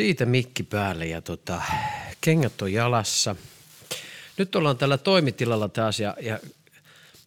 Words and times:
Siitä 0.00 0.26
mikki 0.26 0.62
päälle 0.62 1.06
ja 1.06 1.20
tota, 1.20 1.62
kengät 2.20 2.62
on 2.62 2.72
jalassa. 2.72 3.36
Nyt 4.36 4.56
ollaan 4.56 4.76
tällä 4.76 4.98
toimitilalla 4.98 5.68
taas 5.68 6.00
ja, 6.00 6.16
ja 6.20 6.38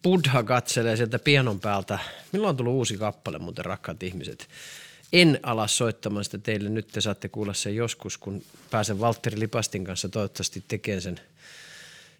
Buddha 0.02 0.42
katselee 0.42 0.96
sieltä 0.96 1.18
pianon 1.18 1.60
päältä. 1.60 1.98
Milloin 2.32 2.50
on 2.50 2.56
tullut 2.56 2.74
uusi 2.74 2.96
kappale 2.96 3.38
muuten 3.38 3.64
rakkaat 3.64 4.02
ihmiset? 4.02 4.48
En 5.12 5.40
ala 5.42 5.66
soittamaan 5.66 6.24
sitä 6.24 6.38
teille. 6.38 6.68
Nyt 6.68 6.88
te 6.88 7.00
saatte 7.00 7.28
kuulla 7.28 7.54
sen 7.54 7.76
joskus, 7.76 8.18
kun 8.18 8.42
pääsen 8.70 9.00
Valtteri 9.00 9.38
Lipastin 9.38 9.84
kanssa 9.84 10.08
toivottavasti 10.08 10.64
tekemään 10.68 11.02
sen, 11.02 11.20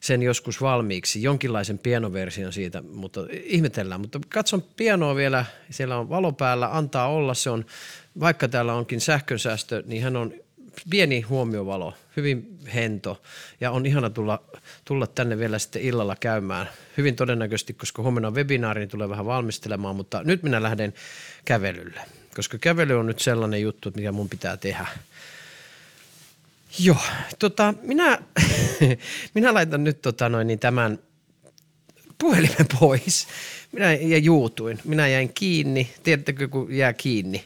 sen 0.00 0.23
joskus 0.23 0.61
valmiiksi. 0.61 1.23
Jonkinlaisen 1.23 1.79
pianoversion 1.79 2.52
siitä, 2.52 2.82
mutta 2.82 3.21
ihmetellään. 3.30 4.00
Mutta 4.00 4.21
katson 4.29 4.62
pianoa 4.77 5.14
vielä, 5.14 5.45
siellä 5.71 5.96
on 5.96 6.09
valo 6.09 6.32
päällä, 6.32 6.77
antaa 6.77 7.09
olla. 7.09 7.34
Se 7.34 7.50
on, 7.50 7.66
vaikka 8.21 8.48
täällä 8.48 8.75
onkin 8.75 9.00
sähkönsäästö, 9.00 9.82
niin 9.86 10.02
hän 10.02 10.16
on 10.16 10.43
pieni 10.91 11.20
huomiovalo, 11.20 11.94
hyvin 12.17 12.58
hento 12.75 13.22
ja 13.61 13.71
on 13.71 13.86
ihana 13.86 14.11
tulla, 14.11 14.43
tulla 14.85 15.07
tänne 15.07 15.39
vielä 15.39 15.58
sitten 15.58 15.82
illalla 15.82 16.17
käymään. 16.21 16.68
Hyvin 16.96 17.17
todennäköisesti, 17.17 17.75
koska 17.75 18.03
huomenna 18.03 18.29
on 18.29 18.35
webinaari, 18.35 18.81
niin 18.81 18.89
tulee 18.89 19.08
vähän 19.08 19.26
valmistelemaan, 19.26 19.96
mutta 19.96 20.22
nyt 20.25 20.43
minä 20.43 20.62
lähden 20.62 20.95
kävelylle, 21.45 22.00
koska 22.36 22.58
kävely 22.58 22.98
on 22.98 23.07
nyt 23.07 23.18
sellainen 23.18 23.62
juttu, 23.62 23.93
mikä 23.96 24.12
mun 24.12 24.29
pitää 24.29 24.57
tehdä. 24.57 24.86
Joo, 26.79 26.96
tota, 27.39 27.75
minä, 27.82 28.18
minä 29.34 29.54
laitan 29.54 29.84
nyt 29.84 30.03
tota 30.03 30.29
noin, 30.29 30.46
niin 30.46 30.59
tämän 30.59 30.98
puhelimen 32.19 32.67
pois. 32.81 33.27
Minä 33.74 33.92
ja 33.92 34.19
juutuin. 34.19 34.78
Minä 34.84 35.08
jäin 35.08 35.33
kiinni. 35.34 35.91
Tiedättekö, 36.02 36.48
kun 36.48 36.72
jää 36.72 36.92
kiinni? 36.92 37.44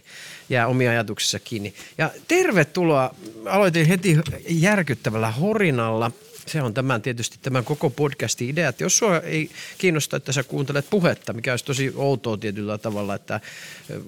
Jää 0.48 0.66
omia 0.66 0.91
ajatuksissa 0.91 1.38
kiinni. 1.38 1.74
Ja 1.98 2.10
tervetuloa. 2.28 3.14
Aloitin 3.46 3.87
heti 3.87 4.18
järkyttävällä 4.48 5.30
horinalla. 5.30 6.10
Se 6.49 6.63
on 6.63 6.74
tämän 6.74 7.02
tietysti 7.02 7.38
tämän 7.43 7.65
koko 7.65 7.91
podcastin 7.91 8.49
idea, 8.51 8.68
että 8.68 8.85
jos 8.85 8.99
sua 8.99 9.21
ei 9.21 9.51
kiinnosta, 9.79 10.16
että 10.16 10.32
sä 10.32 10.43
kuuntelet 10.43 10.87
puhetta, 10.91 11.32
mikä 11.32 11.52
olisi 11.52 11.65
tosi 11.65 11.93
outoa 11.96 12.37
tietyllä 12.37 12.79
tavalla, 12.79 13.15
että 13.15 13.41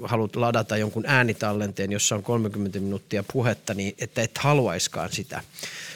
haluat 0.03 0.37
ladata 0.37 0.77
jonkun 0.77 1.05
äänitallenteen, 1.07 1.93
jossa 1.93 2.15
on 2.15 2.23
30 2.23 2.81
minuuttia 2.81 3.25
puhetta, 3.33 3.75
niin 3.75 3.95
että 3.99 4.23
et 4.23 4.39
haluaiskaan 4.39 5.13
sitä. 5.13 5.41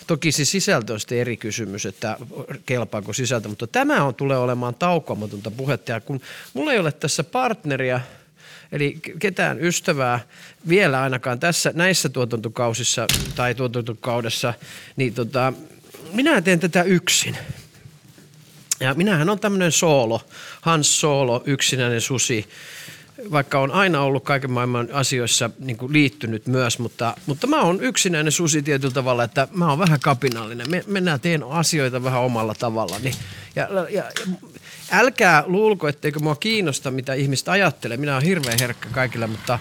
Toki 0.07 0.33
se 0.33 0.45
sisältö 0.45 0.93
on 0.93 1.01
sitten 1.01 1.19
eri 1.19 1.37
kysymys, 1.37 1.87
että 1.87 2.17
kelpaako 2.67 3.13
sisältö, 3.13 3.49
mutta 3.49 3.67
tämä 3.67 4.05
on, 4.05 4.15
tulee 4.15 4.39
olemaan 4.39 4.75
taukomatonta 4.75 5.51
puhetta. 5.51 5.93
Ja 5.93 6.01
kun 6.01 6.21
mulla 6.55 6.73
ei 6.73 6.79
ole 6.79 6.93
tässä 6.93 7.25
partneria, 7.25 8.01
eli 8.73 9.01
ketään 9.19 9.65
ystävää 9.65 10.21
vielä 10.69 11.03
ainakaan 11.03 11.41
tässä 11.41 11.73
näissä 11.75 12.09
tuotantokausissa 12.09 13.07
tai 13.35 13.55
tuotantokaudessa, 13.55 14.55
niin 14.97 15.15
tota, 15.15 15.53
minä 16.13 16.43
teen 16.43 16.61
tätä 16.61 16.83
yksin. 16.83 17.37
Ja 18.81 18.95
minähän 18.95 19.31
on 19.31 19.41
tämmöinen 19.41 19.73
soolo, 19.73 20.21
Hans 20.61 21.01
Soolo, 21.01 21.43
yksinäinen 21.47 22.01
susi, 22.01 22.49
vaikka 23.31 23.59
on 23.61 23.71
aina 23.71 24.01
ollut 24.01 24.25
kaiken 24.25 24.51
maailman 24.51 24.89
asioissa 24.93 25.51
niin 25.59 25.77
kuin 25.77 25.93
liittynyt 25.93 26.47
myös, 26.47 26.79
mutta, 26.79 27.17
mutta 27.27 27.47
mä 27.47 27.63
oon 27.63 27.81
yksinäinen 27.81 28.33
susi 28.33 28.63
tietyllä 28.63 28.95
tavalla, 28.95 29.25
että 29.25 29.49
mä 29.53 29.69
oon 29.69 29.79
vähän 29.79 30.01
kapinallinen. 30.01 30.71
Me, 30.71 30.85
mennään 30.87 31.21
teen 31.21 31.43
asioita 31.43 32.05
vähän 32.05 32.21
omalla 32.21 32.55
tavallani. 32.55 33.13
Ja, 33.57 33.69
ja, 33.73 33.89
ja 33.91 34.05
älkää 34.91 35.45
luulko, 35.47 35.89
etteikö 35.89 36.19
mua 36.21 36.37
kiinnosta, 36.37 36.91
mitä 36.91 37.15
ihmistä 37.15 37.53
ajattelee. 37.53 37.97
Minä 37.97 38.15
oon 38.15 38.23
hirveän 38.23 38.59
herkkä 38.61 38.89
kaikille, 38.93 39.27
mutta, 39.27 39.59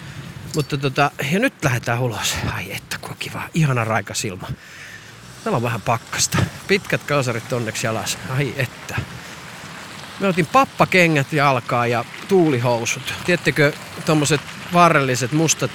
mutta 0.56 0.78
tota, 0.78 1.12
ja 1.32 1.40
nyt 1.40 1.54
lähdetään 1.64 2.02
ulos. 2.02 2.36
Ai 2.54 2.72
että, 2.72 2.98
kun 3.02 3.16
kiva. 3.20 3.50
Ihana 3.54 3.84
raikas 3.84 4.26
ilma. 4.26 4.48
Täällä 5.44 5.58
on 5.58 5.64
vähän 5.64 5.82
pakkasta. 5.82 6.38
Pitkät 6.68 7.04
kalsarit 7.04 7.54
onneksi 7.54 7.88
jalas. 7.88 8.18
Ai 8.30 8.54
että. 8.58 8.96
Me 10.20 10.28
otin 10.28 10.46
pappakengät 10.46 11.34
jalkaa 11.34 11.88
ja 11.88 12.06
tuulihousut. 12.28 13.14
Tiedättekö, 13.26 13.74
tuommoiset 14.06 14.42
varrelliset 14.74 15.32
mustat, 15.32 15.72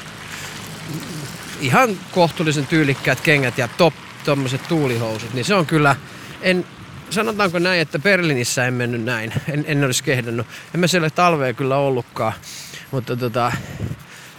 ihan 1.60 1.88
kohtuullisen 2.12 2.66
tyylikkäät 2.66 3.20
kengät 3.20 3.58
ja 3.58 3.68
top 3.68 3.94
tuommoiset 4.24 4.68
tuulihousut, 4.68 5.34
niin 5.34 5.44
se 5.44 5.54
on 5.54 5.66
kyllä, 5.66 5.96
en, 6.42 6.66
sanotaanko 7.10 7.58
näin, 7.58 7.80
että 7.80 7.98
Berliinissä 7.98 8.64
en 8.64 8.74
mennyt 8.74 9.04
näin. 9.04 9.32
En, 9.48 9.64
en 9.68 9.84
olisi 9.84 10.04
kehdannut. 10.04 10.46
En 10.74 10.80
mä 10.80 10.86
siellä 10.86 11.10
talvea 11.10 11.52
kyllä 11.52 11.76
ollutkaan. 11.76 12.32
Mutta 12.90 13.16
tota, 13.16 13.52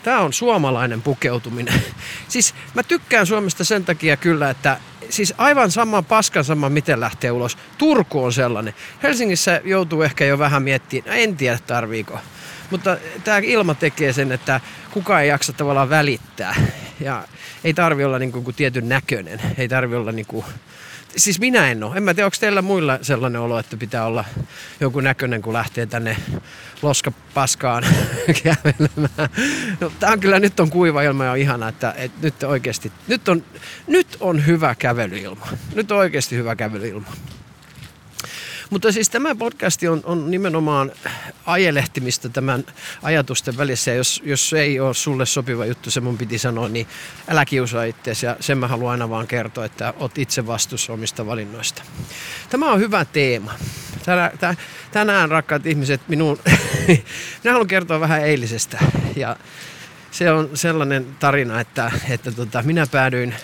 Tämä 0.04 0.20
on 0.20 0.34
suomalainen 0.34 1.02
pukeutuminen. 1.02 1.82
Siis 2.28 2.56
mä 2.74 2.84
tykkään 2.84 3.28
Suomesta 3.28 3.64
sen 3.64 3.86
takia 3.86 4.18
kyllä, 4.18 4.50
että 4.50 4.78
siis 5.10 5.34
aivan 5.38 5.72
sama 5.72 6.02
paskan 6.02 6.44
sama, 6.44 6.70
miten 6.70 7.00
lähtee 7.00 7.32
ulos. 7.32 7.58
Turku 7.78 8.24
on 8.24 8.34
sellainen. 8.34 8.74
Helsingissä 9.04 9.62
joutuu 9.64 10.02
ehkä 10.02 10.26
jo 10.26 10.40
vähän 10.40 10.64
miettimään, 10.64 11.10
no 11.16 11.22
en 11.22 11.38
tiedä 11.38 11.60
tarviiko. 11.68 12.20
Mutta 12.72 12.98
tämä 13.24 13.38
ilma 13.38 13.74
tekee 13.74 14.14
sen, 14.14 14.32
että 14.32 14.62
kukaan 14.92 15.22
ei 15.22 15.30
jaksa 15.30 15.54
tavallaan 15.54 15.90
välittää. 15.90 16.56
Ja 17.00 17.24
ei 17.64 17.74
tarvi 17.74 18.04
olla 18.04 18.20
niin 18.20 18.32
kuin 18.32 18.56
tietyn 18.56 18.90
näköinen. 18.90 19.42
Ei 19.58 19.68
tarvi 19.68 19.96
olla 19.96 20.12
niin 20.12 20.26
kuin 20.26 20.46
siis 21.18 21.40
minä 21.40 21.72
en 21.72 21.84
ole. 21.84 21.98
En 21.98 22.04
mä 22.04 22.14
tiedä, 22.14 22.26
onko 22.26 22.38
teillä 22.40 22.62
muilla 22.62 23.00
sellainen 23.02 23.42
olo, 23.42 23.60
että 23.60 23.78
pitää 23.78 24.06
olla 24.06 24.26
joku 24.80 25.00
näköinen, 25.00 25.42
kun 25.42 25.54
lähtee 25.54 25.86
tänne 25.86 26.18
loskapaskaan 26.82 27.84
kävelemään. 28.44 29.30
No, 29.80 29.92
tää 30.00 30.12
on 30.12 30.20
kyllä, 30.20 30.40
nyt 30.40 30.60
on 30.60 30.70
kuiva 30.70 31.02
ilma 31.02 31.26
ja 31.26 31.32
on 31.32 31.38
ihana, 31.38 31.68
että, 31.68 31.94
että 31.98 32.18
nyt 32.22 32.44
oikeasti, 32.44 32.92
nyt 33.08 33.28
on, 33.28 33.44
nyt 33.88 34.18
on 34.20 34.46
hyvä 34.46 34.76
kävelyilma. 34.76 35.48
Nyt 35.76 35.92
on 35.92 35.98
oikeasti 35.98 36.36
hyvä 36.36 36.56
kävelyilma. 36.56 37.12
Mutta 38.70 38.92
siis 38.92 39.10
tämä 39.10 39.36
podcasti 39.36 39.88
on, 39.88 40.02
on 40.04 40.32
nimenomaan 40.32 40.92
ajelehtimistä 41.46 42.30
tämän 42.30 42.66
ajatusten 43.04 43.58
välissä. 43.58 43.92
Jos, 43.92 44.22
jos 44.26 44.54
ei 44.54 44.80
ole 44.80 44.94
sulle 44.94 45.26
sopiva 45.26 45.66
juttu, 45.66 45.92
se 45.92 46.02
mun 46.02 46.18
piti 46.18 46.38
sanoa, 46.38 46.70
niin 46.70 46.88
älä 47.28 47.46
kiusaa 47.46 47.84
itseäsi. 47.84 48.26
Ja 48.26 48.38
sen 48.40 48.58
mä 48.58 48.68
haluan 48.68 48.92
aina 48.92 49.10
vaan 49.10 49.28
kertoa, 49.28 49.66
että 49.66 49.94
oot 50.00 50.18
itse 50.18 50.48
vastuussa 50.48 50.94
omista 50.94 51.26
valinnoista. 51.26 51.82
Tämä 52.50 52.72
on 52.72 52.80
hyvä 52.80 53.06
teema. 53.06 53.54
Tänään, 54.06 54.58
tänään 54.92 55.30
rakkaat 55.30 55.66
ihmiset, 55.66 56.02
minun, 56.08 56.40
minä 57.44 57.52
haluan 57.52 57.68
kertoa 57.68 58.00
vähän 58.00 58.22
eilisestä. 58.22 58.80
Ja 59.16 59.36
se 60.12 60.32
on 60.32 60.50
sellainen 60.54 61.08
tarina, 61.20 61.60
että, 61.60 61.92
että 62.10 62.32
tota, 62.32 62.64
minä 62.64 62.88
päädyin, 62.88 63.36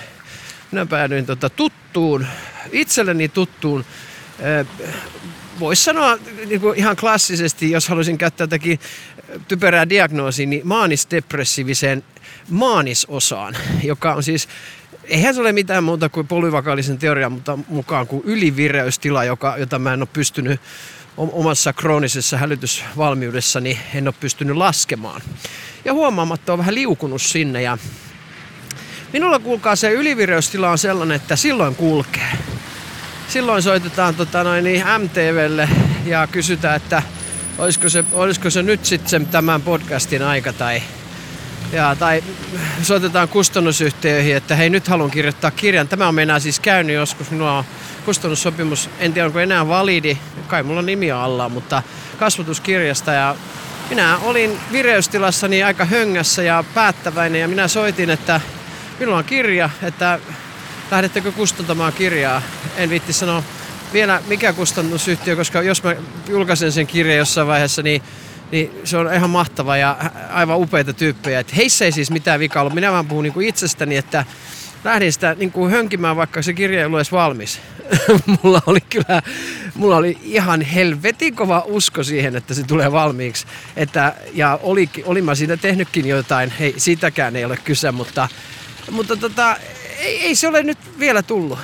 minä 0.72 0.86
päädyin 0.86 1.26
tota 1.26 1.50
tuttuun, 1.50 2.28
itselleni 2.72 3.30
tuttuun 3.30 3.86
voisi 5.60 5.84
sanoa 5.84 6.18
niin 6.46 6.62
kuin 6.62 6.78
ihan 6.80 6.96
klassisesti, 6.96 7.72
jos 7.72 7.90
haluaisin 7.90 8.18
käyttää 8.18 8.44
jotakin 8.44 8.80
typerää 9.48 9.90
diagnoosia, 9.90 10.48
niin 10.48 10.68
maanisdepressiiviseen 10.68 12.04
maanisosaan, 12.50 13.58
joka 13.84 14.14
on 14.14 14.24
siis 14.24 14.48
Eihän 15.08 15.36
se 15.36 15.42
ole 15.42 15.52
mitään 15.52 15.84
muuta 15.84 16.10
kuin 16.10 16.28
polyvakaalisen 16.28 16.98
teorian 16.98 17.32
mutta 17.32 17.60
mukaan 17.68 18.08
kuin 18.08 18.22
ylivireystila, 18.26 19.24
joka, 19.24 19.56
jota 19.58 19.80
mä 19.80 19.94
en 19.94 20.02
ole 20.02 20.08
pystynyt 20.14 20.62
omassa 21.18 21.74
kroonisessa 21.74 22.38
hälytysvalmiudessani 22.38 23.80
en 23.94 24.08
ole 24.08 24.16
pystynyt 24.20 24.56
laskemaan. 24.58 25.22
Ja 25.86 25.94
huomaamatta 25.94 26.54
on 26.54 26.60
vähän 26.60 26.76
liukunut 26.76 27.22
sinne 27.22 27.62
ja 27.62 27.78
minulla 29.14 29.40
kuulkaa 29.40 29.76
se 29.76 29.92
ylivireystila 29.92 30.70
on 30.70 30.78
sellainen, 30.78 31.16
että 31.16 31.36
silloin 31.36 31.76
kulkee 31.76 32.32
silloin 33.28 33.64
soitetaan 33.64 34.16
tota 34.16 34.44
noin, 34.44 34.64
niin 34.64 34.84
MTVlle 34.98 35.70
ja 36.06 36.28
kysytään, 36.28 36.76
että 36.76 37.04
olisiko 37.58 37.90
se, 37.90 38.06
olisiko 38.14 38.50
se 38.50 38.64
nyt 38.64 38.86
sitten 38.86 39.26
tämän 39.26 39.62
podcastin 39.62 40.24
aika 40.24 40.54
tai, 40.54 40.82
ja, 41.72 41.96
tai 42.00 42.24
soitetaan 42.82 43.28
kustannusyhtiöihin, 43.28 44.36
että 44.36 44.56
hei 44.56 44.70
nyt 44.70 44.88
haluan 44.88 45.12
kirjoittaa 45.12 45.52
kirjan. 45.52 45.88
Tämä 45.88 46.08
on 46.08 46.16
mennään 46.16 46.42
siis 46.42 46.60
käynyt 46.60 46.96
joskus, 46.96 47.32
minulla 47.32 47.58
on 47.58 47.64
kustannussopimus, 48.06 48.90
en 49.00 49.14
tiedä 49.14 49.26
onko 49.26 49.40
enää 49.40 49.68
validi, 49.68 50.18
kai 50.48 50.64
mulla 50.64 50.80
on 50.80 50.86
nimi 50.86 51.12
alla, 51.12 51.50
mutta 51.50 51.84
kasvatuskirjasta 52.20 53.12
ja 53.12 53.36
minä 53.90 54.18
olin 54.18 54.60
vireystilassani 54.72 55.64
aika 55.64 55.86
höngässä 55.86 56.44
ja 56.44 56.64
päättäväinen 56.74 57.42
ja 57.42 57.48
minä 57.48 57.68
soitin, 57.68 58.10
että 58.10 58.42
minulla 59.00 59.18
on 59.18 59.24
kirja, 59.24 59.70
että 59.84 60.20
lähdettekö 60.92 61.32
kustantamaan 61.32 61.94
kirjaa? 61.94 62.42
En 62.78 62.90
viitti 62.90 63.14
sanoa 63.14 63.44
vielä 63.94 64.22
mikä 64.28 64.54
kustannusyhtiö, 64.54 65.36
koska 65.36 65.62
jos 65.62 65.84
mä 65.84 65.96
julkaisen 66.30 66.72
sen 66.72 66.88
kirjan 66.88 67.18
jossain 67.18 67.48
vaiheessa, 67.48 67.82
niin, 67.82 68.02
niin 68.52 68.72
se 68.84 68.98
on 68.98 69.14
ihan 69.14 69.30
mahtava 69.30 69.78
ja 69.78 69.98
aivan 70.30 70.58
upeita 70.58 70.94
tyyppejä. 70.94 71.40
Et 71.40 71.56
heissä 71.56 71.86
ei 71.86 71.92
siis 71.92 72.12
mitään 72.12 72.40
vikaa 72.40 72.62
ollut. 72.62 72.74
Minä 72.74 72.92
vaan 72.92 73.08
puhun 73.08 73.24
niin 73.24 73.34
kuin 73.34 73.48
itsestäni, 73.48 73.98
että 73.98 74.26
lähdin 74.84 75.14
sitä 75.14 75.36
kuin 75.54 75.72
hönkimään, 75.72 76.16
vaikka 76.16 76.42
se 76.42 76.54
kirja 76.54 76.80
ei 76.80 76.86
ollut 76.86 77.00
edes 77.00 77.12
valmis. 77.12 77.60
mulla 78.44 78.62
oli 78.66 78.82
kyllä, 78.82 79.22
mulla 79.76 79.98
oli 79.98 80.18
ihan 80.24 80.62
helvetin 80.62 81.36
kova 81.36 81.64
usko 81.66 82.04
siihen, 82.04 82.36
että 82.36 82.54
se 82.54 82.64
tulee 82.64 82.92
valmiiksi. 82.92 83.46
Että, 83.76 84.14
ja 84.34 84.60
oli, 84.64 84.90
olin 85.06 85.26
mä 85.26 85.36
siitä 85.36 85.58
tehnytkin 85.58 86.08
jotain, 86.08 86.54
hei, 86.60 86.74
sitäkään 86.78 87.36
ei 87.36 87.46
ole 87.46 87.58
kyse, 87.58 87.92
mutta 87.92 88.30
Mutta 88.92 89.18
tota, 89.18 89.58
ei, 90.00 90.22
ei 90.22 90.36
se 90.36 90.48
ole 90.48 90.64
nyt 90.64 90.78
vielä 91.00 91.24
tullut. 91.24 91.60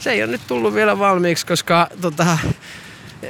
Se 0.00 0.10
ei 0.10 0.22
ole 0.22 0.30
nyt 0.30 0.40
tullut 0.46 0.74
vielä 0.74 0.98
valmiiksi, 0.98 1.46
koska 1.46 1.88
tota, 2.00 2.38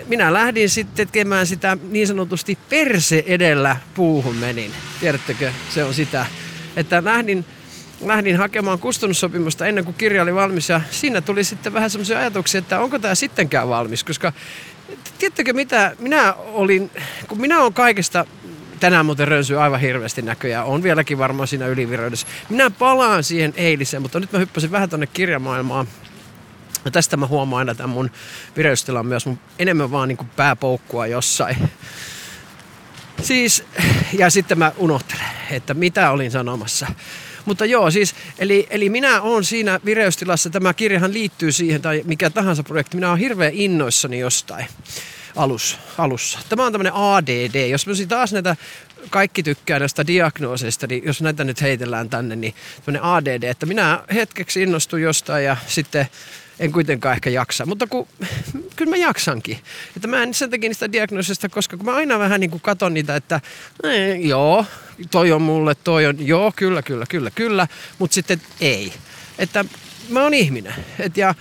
minä 0.07 0.33
lähdin 0.33 0.71
sitten 0.71 1.09
tekemään 1.09 1.47
sitä 1.47 1.77
niin 1.91 2.07
sanotusti 2.07 2.59
perse 2.69 3.25
edellä 3.27 3.77
puuhun 3.95 4.37
menin. 4.37 4.73
Tiedättekö, 5.01 5.53
se 5.71 5.85
on 5.85 5.95
sitä, 5.95 6.27
että 6.77 7.05
lähdin, 7.05 7.45
lähdin 8.01 8.37
hakemaan 8.37 8.79
kustannussopimusta 8.79 9.67
ennen 9.67 9.85
kuin 9.85 9.95
kirja 9.95 10.23
oli 10.23 10.35
valmis 10.35 10.69
ja 10.69 10.81
siinä 10.91 11.21
tuli 11.21 11.45
sitten 11.45 11.73
vähän 11.73 11.91
semmoisia 11.91 12.19
ajatuksia, 12.19 12.59
että 12.59 12.81
onko 12.81 12.99
tämä 12.99 13.15
sittenkään 13.15 13.69
valmis, 13.69 14.05
koska 14.05 14.33
tiedättekö 15.19 15.53
mitä, 15.53 15.97
minä 15.99 16.33
olin, 16.33 16.91
kun 17.29 17.41
minä 17.41 17.61
olen 17.61 17.73
kaikesta 17.73 18.27
tänään 18.81 19.07
muuten 19.07 19.29
rönsyy 19.29 19.63
aivan 19.63 19.81
hirveästi 19.81 20.23
näköjään. 20.23 20.67
On 20.67 20.83
vieläkin 20.83 21.19
varmaan 21.19 21.49
siinä 21.49 21.67
ylivireydessä. 21.67 22.27
Minä 22.49 22.71
palaan 22.71 23.25
siihen 23.25 23.55
eiliseen, 23.57 24.03
mutta 24.03 24.21
nyt 24.21 24.33
mä 24.33 24.39
hyppäsin 24.39 24.71
vähän 24.71 24.91
tonne 24.91 25.07
kirjamaailmaan. 25.07 25.87
Ja 26.85 26.91
tästä 26.91 27.17
mä 27.17 27.27
huomaan 27.27 27.59
aina 27.59 27.75
tämän 27.75 27.91
mun 27.91 28.11
vireystilan 28.57 29.07
myös 29.07 29.27
mun 29.27 29.39
enemmän 29.59 29.91
vaan 29.91 30.09
niin 30.09 30.17
kuin 30.17 30.31
pääpoukkua 30.37 31.07
jossain. 31.07 31.71
Siis, 33.23 33.65
ja 34.19 34.31
sitten 34.31 34.59
mä 34.59 34.73
unohtelen, 34.77 35.27
että 35.51 35.75
mitä 35.75 36.11
olin 36.11 36.31
sanomassa. 36.31 36.87
Mutta 37.45 37.65
joo, 37.65 37.91
siis, 37.91 38.15
eli, 38.39 38.67
eli 38.71 38.89
minä 38.89 39.23
olen 39.23 39.45
siinä 39.45 39.81
vireystilassa, 39.85 40.51
tämä 40.51 40.75
kirjahan 40.75 41.13
liittyy 41.13 41.53
siihen, 41.53 41.83
tai 41.83 42.03
mikä 42.05 42.31
tahansa 42.31 42.63
projekti, 42.63 42.97
minä 42.97 43.09
olen 43.09 43.21
hirveän 43.21 43.55
innoissani 43.55 44.19
jostain 44.19 44.67
alus, 45.37 45.79
alussa. 45.99 46.39
Tämä 46.49 46.67
on 46.67 46.73
tämmöinen 46.73 46.93
ADD. 46.95 47.69
Jos 47.69 47.87
mä 47.87 47.93
taas 48.09 48.33
näitä 48.33 48.57
kaikki 49.11 49.43
tykkää 49.43 49.79
näistä 49.79 50.07
diagnooseista, 50.07 50.87
niin 50.87 51.03
jos 51.05 51.23
näitä 51.23 51.45
nyt 51.45 51.63
heitellään 51.63 52.11
tänne, 52.11 52.37
niin 52.37 52.55
tämmöinen 52.77 53.03
ADD, 53.03 53.43
että 53.43 53.67
minä 53.67 54.05
hetkeksi 54.15 54.63
innostun 54.63 55.03
jostain 55.03 55.45
ja 55.45 55.57
sitten 55.67 56.09
en 56.61 56.73
kuitenkaan 56.73 57.15
ehkä 57.15 57.31
jaksa. 57.31 57.67
Mutta 57.67 57.87
kun, 57.87 58.09
kyllä 58.77 58.91
mä 58.91 58.97
jaksankin. 58.97 59.59
Että 59.97 60.09
mä 60.09 60.23
en 60.23 60.35
sen 60.35 60.51
takia 60.51 60.69
niistä 60.69 60.93
diagnoosista, 60.93 61.49
koska 61.49 61.77
kun 61.77 61.87
mä 61.87 61.95
aina 61.95 62.19
vähän 62.19 62.41
niin 62.41 62.51
kuin 62.51 62.61
katon 62.61 62.95
niitä, 62.95 63.17
että 63.17 63.41
ee, 63.85 64.17
joo, 64.17 64.65
toi 65.11 65.33
on 65.33 65.43
mulle, 65.43 65.75
toi 65.75 66.07
on, 66.07 66.27
joo, 66.27 66.53
kyllä, 66.57 66.83
kyllä, 66.83 67.07
kyllä, 67.09 67.31
kyllä, 67.31 67.67
mutta 67.99 68.15
sitten 68.15 68.41
ei. 68.61 68.93
Että 69.39 69.65
mä 70.09 70.23
oon 70.23 70.35
ihminen. 70.35 70.75
Et 70.99 71.17
ja 71.17 71.35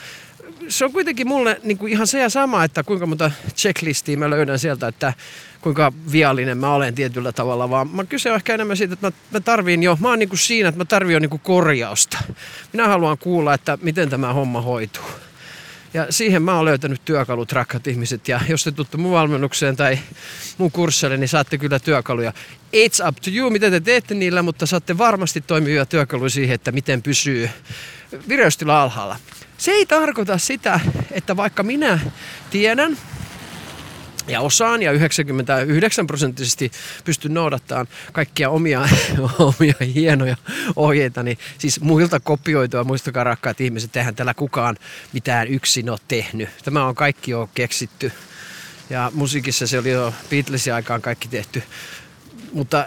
se 0.67 0.85
on 0.85 0.93
kuitenkin 0.93 1.27
mulle 1.27 1.59
niin 1.63 1.77
kuin 1.77 1.91
ihan 1.91 2.07
se 2.07 2.19
ja 2.19 2.29
sama, 2.29 2.63
että 2.63 2.83
kuinka 2.83 3.05
monta 3.05 3.31
checklistia 3.55 4.17
mä 4.17 4.29
löydän 4.29 4.59
sieltä, 4.59 4.87
että 4.87 5.13
kuinka 5.61 5.93
viallinen 6.11 6.57
mä 6.57 6.73
olen 6.73 6.95
tietyllä 6.95 7.31
tavalla, 7.31 7.69
vaan 7.69 7.89
mä 7.89 8.03
kyse 8.03 8.29
on 8.29 8.35
ehkä 8.35 8.53
enemmän 8.53 8.77
siitä, 8.77 8.93
että 8.93 9.07
mä, 9.07 9.11
mä 9.31 9.39
tarviin 9.39 9.83
jo, 9.83 9.97
mä 10.01 10.09
oon 10.09 10.19
niin 10.19 10.29
kuin 10.29 10.39
siinä, 10.39 10.69
että 10.69 10.77
mä 10.79 10.85
tarviin 10.85 11.13
jo 11.13 11.19
niin 11.19 11.29
kuin 11.29 11.41
korjausta. 11.43 12.17
Minä 12.73 12.87
haluan 12.87 13.17
kuulla, 13.17 13.53
että 13.53 13.77
miten 13.81 14.09
tämä 14.09 14.33
homma 14.33 14.61
hoituu. 14.61 15.03
Ja 15.93 16.07
siihen 16.09 16.41
mä 16.41 16.55
oon 16.55 16.65
löytänyt 16.65 17.01
työkalut, 17.05 17.51
rakkaat 17.51 17.87
ihmiset. 17.87 18.27
Ja 18.27 18.41
jos 18.49 18.63
te 18.63 18.71
tutte 18.71 18.97
mun 18.97 19.11
valmennukseen 19.11 19.75
tai 19.75 19.99
mun 20.57 20.71
kursseille, 20.71 21.17
niin 21.17 21.27
saatte 21.27 21.57
kyllä 21.57 21.79
työkaluja. 21.79 22.33
It's 22.75 23.07
up 23.07 23.15
to 23.15 23.29
you, 23.33 23.49
miten 23.49 23.71
te 23.71 23.79
teette 23.79 24.13
niillä, 24.13 24.41
mutta 24.41 24.65
saatte 24.65 24.97
varmasti 24.97 25.41
toimivia 25.41 25.85
työkaluja 25.85 26.29
siihen, 26.29 26.55
että 26.55 26.71
miten 26.71 27.01
pysyy 27.01 27.49
vireystila 28.27 28.81
alhaalla. 28.81 29.15
Se 29.57 29.71
ei 29.71 29.85
tarkoita 29.85 30.37
sitä, 30.37 30.79
että 31.11 31.37
vaikka 31.37 31.63
minä 31.63 31.99
tiedän 32.49 32.97
ja 34.29 34.41
osaan 34.41 34.81
ja 34.81 34.91
99 34.91 36.07
prosenttisesti 36.07 36.71
pystyn 37.05 37.33
noudattamaan 37.33 37.87
kaikkia 38.11 38.49
omia, 38.49 38.89
omia 39.39 39.73
hienoja 39.95 40.35
ohjeita, 40.75 41.23
niin 41.23 41.37
siis 41.57 41.81
muilta 41.81 42.19
kopioitua, 42.19 42.83
muistakaa 42.83 43.23
rakkaat 43.23 43.61
ihmiset, 43.61 43.95
eihän 43.95 44.15
täällä 44.15 44.33
kukaan 44.33 44.77
mitään 45.13 45.47
yksin 45.47 45.89
ole 45.89 45.99
tehnyt. 46.07 46.49
Tämä 46.63 46.85
on 46.85 46.95
kaikki 46.95 47.31
jo 47.31 47.49
keksitty 47.53 48.11
ja 48.89 49.11
musiikissa 49.13 49.67
se 49.67 49.79
oli 49.79 49.91
jo 49.91 50.13
Beatlesin 50.29 50.73
aikaan 50.73 51.01
kaikki 51.01 51.27
tehty 51.27 51.63
mutta, 52.53 52.85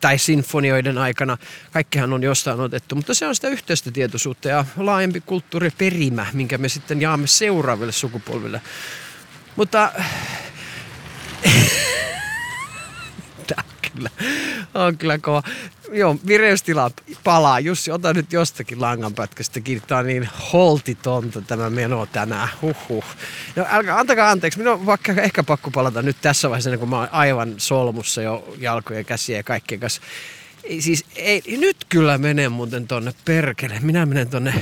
tai 0.00 0.18
sinfonioiden 0.18 0.98
aikana, 0.98 1.38
kaikkihan 1.72 2.12
on 2.12 2.22
jostain 2.22 2.60
otettu, 2.60 2.94
mutta 2.94 3.14
se 3.14 3.26
on 3.26 3.34
sitä 3.34 3.48
yhteistä 3.48 3.90
tietoisuutta 3.90 4.48
ja 4.48 4.64
laajempi 4.76 5.20
kulttuuriperimä, 5.20 6.26
minkä 6.32 6.58
me 6.58 6.68
sitten 6.68 7.00
jaamme 7.00 7.26
seuraaville 7.26 7.92
sukupolville. 7.92 8.60
Mutta 9.56 9.92
Tää 13.46 13.64
kyllä, 13.92 14.10
on 14.74 14.98
kyllä 14.98 15.18
kova. 15.18 15.42
Joo, 15.92 16.16
vireystila 16.26 16.90
palaa. 17.24 17.60
Jussi, 17.60 17.90
ota 17.90 18.12
nyt 18.12 18.32
jostakin 18.32 18.80
langanpätkästä 18.80 19.60
kiinni. 19.60 19.84
Tämä 19.86 19.98
on 19.98 20.06
niin 20.06 20.28
holtitonta 20.52 21.40
tämä 21.40 21.70
meno 21.70 22.06
tänään. 22.06 22.48
Huhhuh. 22.62 23.04
No 23.56 23.66
älkää, 23.70 23.98
antakaa 23.98 24.30
anteeksi. 24.30 24.58
Minun 24.58 24.74
on 24.74 24.86
vaikka 24.86 25.12
ehkä 25.12 25.42
pakko 25.42 25.70
palata 25.70 26.02
nyt 26.02 26.16
tässä 26.20 26.50
vaiheessa, 26.50 26.78
kun 26.78 26.88
mä 26.88 26.98
oon 26.98 27.08
aivan 27.12 27.54
solmussa 27.58 28.22
jo 28.22 28.54
jalkojen, 28.58 29.04
käsiä 29.04 29.36
ja 29.36 29.42
kaikkien 29.42 29.80
kanssa. 29.80 30.02
Ei, 30.64 30.82
siis 30.82 31.04
ei, 31.16 31.42
nyt 31.46 31.76
kyllä 31.88 32.18
menen 32.18 32.52
muuten 32.52 32.86
tonne 32.86 33.14
perkele. 33.24 33.78
Minä 33.80 34.06
menen 34.06 34.28
tonne 34.28 34.54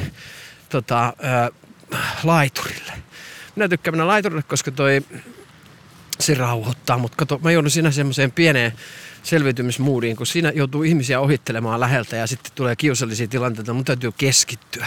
tota, 0.69 1.13
ää, 1.23 1.51
laiturille. 2.25 3.00
Minä 3.61 3.69
tykkään 3.69 3.93
mennä 3.93 4.07
laiturille, 4.07 4.43
koska 4.43 4.71
toi 4.71 5.03
se 6.21 6.35
rauhoittaa, 6.35 6.99
mutta 6.99 7.17
kato, 7.17 7.41
mä 7.43 7.53
joudun 7.53 7.71
siinä 7.71 7.91
semmoiseen 7.91 8.33
pieneen 8.33 8.73
selviytymismuudiin, 9.23 10.17
kun 10.17 10.27
siinä 10.27 10.53
joutuu 10.55 10.83
ihmisiä 10.83 11.21
ohittelemaan 11.21 11.81
läheltä 11.81 12.17
ja 12.17 12.27
sitten 12.27 12.53
tulee 12.55 12.77
kiusallisia 12.77 13.29
tilanteita, 13.29 13.73
mun 13.73 13.85
täytyy 13.85 14.13
keskittyä. 14.13 14.87